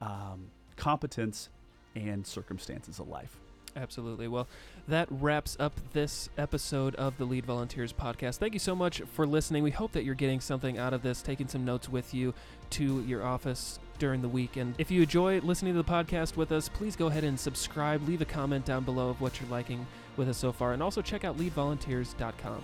um, 0.01 0.51
competence, 0.77 1.49
and 1.95 2.27
circumstances 2.27 2.99
of 2.99 3.09
life. 3.09 3.37
Absolutely. 3.77 4.27
Well, 4.27 4.49
that 4.89 5.07
wraps 5.11 5.57
up 5.61 5.73
this 5.93 6.29
episode 6.37 6.95
of 6.97 7.17
the 7.19 7.25
Lead 7.25 7.47
Volunteers 7.47 7.93
podcast. 7.93 8.39
Thank 8.39 8.53
you 8.53 8.59
so 8.59 8.75
much 8.75 9.01
for 9.13 9.27
listening. 9.27 9.63
We 9.63 9.71
hope 9.71 9.93
that 9.93 10.05
you're 10.05 10.17
getting 10.17 10.41
something 10.41 10.77
out 10.77 10.93
of 10.93 11.03
this, 11.03 11.23
taking 11.23 11.47
some 11.47 11.65
notes 11.65 11.89
with 11.89 12.13
you 12.13 12.35
to 12.71 13.03
your 13.03 13.25
office 13.25 13.79
during 14.01 14.21
the 14.23 14.29
week. 14.29 14.57
And 14.57 14.75
if 14.79 14.91
you 14.91 15.03
enjoy 15.03 15.39
listening 15.41 15.75
to 15.75 15.83
the 15.83 15.89
podcast 15.89 16.37
with 16.37 16.51
us, 16.51 16.69
please 16.69 16.97
go 16.97 17.07
ahead 17.07 17.23
and 17.23 17.39
subscribe. 17.39 18.07
Leave 18.09 18.21
a 18.21 18.25
comment 18.25 18.65
down 18.65 18.83
below 18.83 19.11
of 19.11 19.21
what 19.21 19.41
you're 19.41 19.49
liking 19.49 19.87
with 20.17 20.29
us 20.29 20.39
so 20.39 20.51
far. 20.51 20.73
And 20.73 20.83
also 20.83 21.01
check 21.01 21.23
out 21.23 21.39
leadvolunteers.com. 21.39 22.63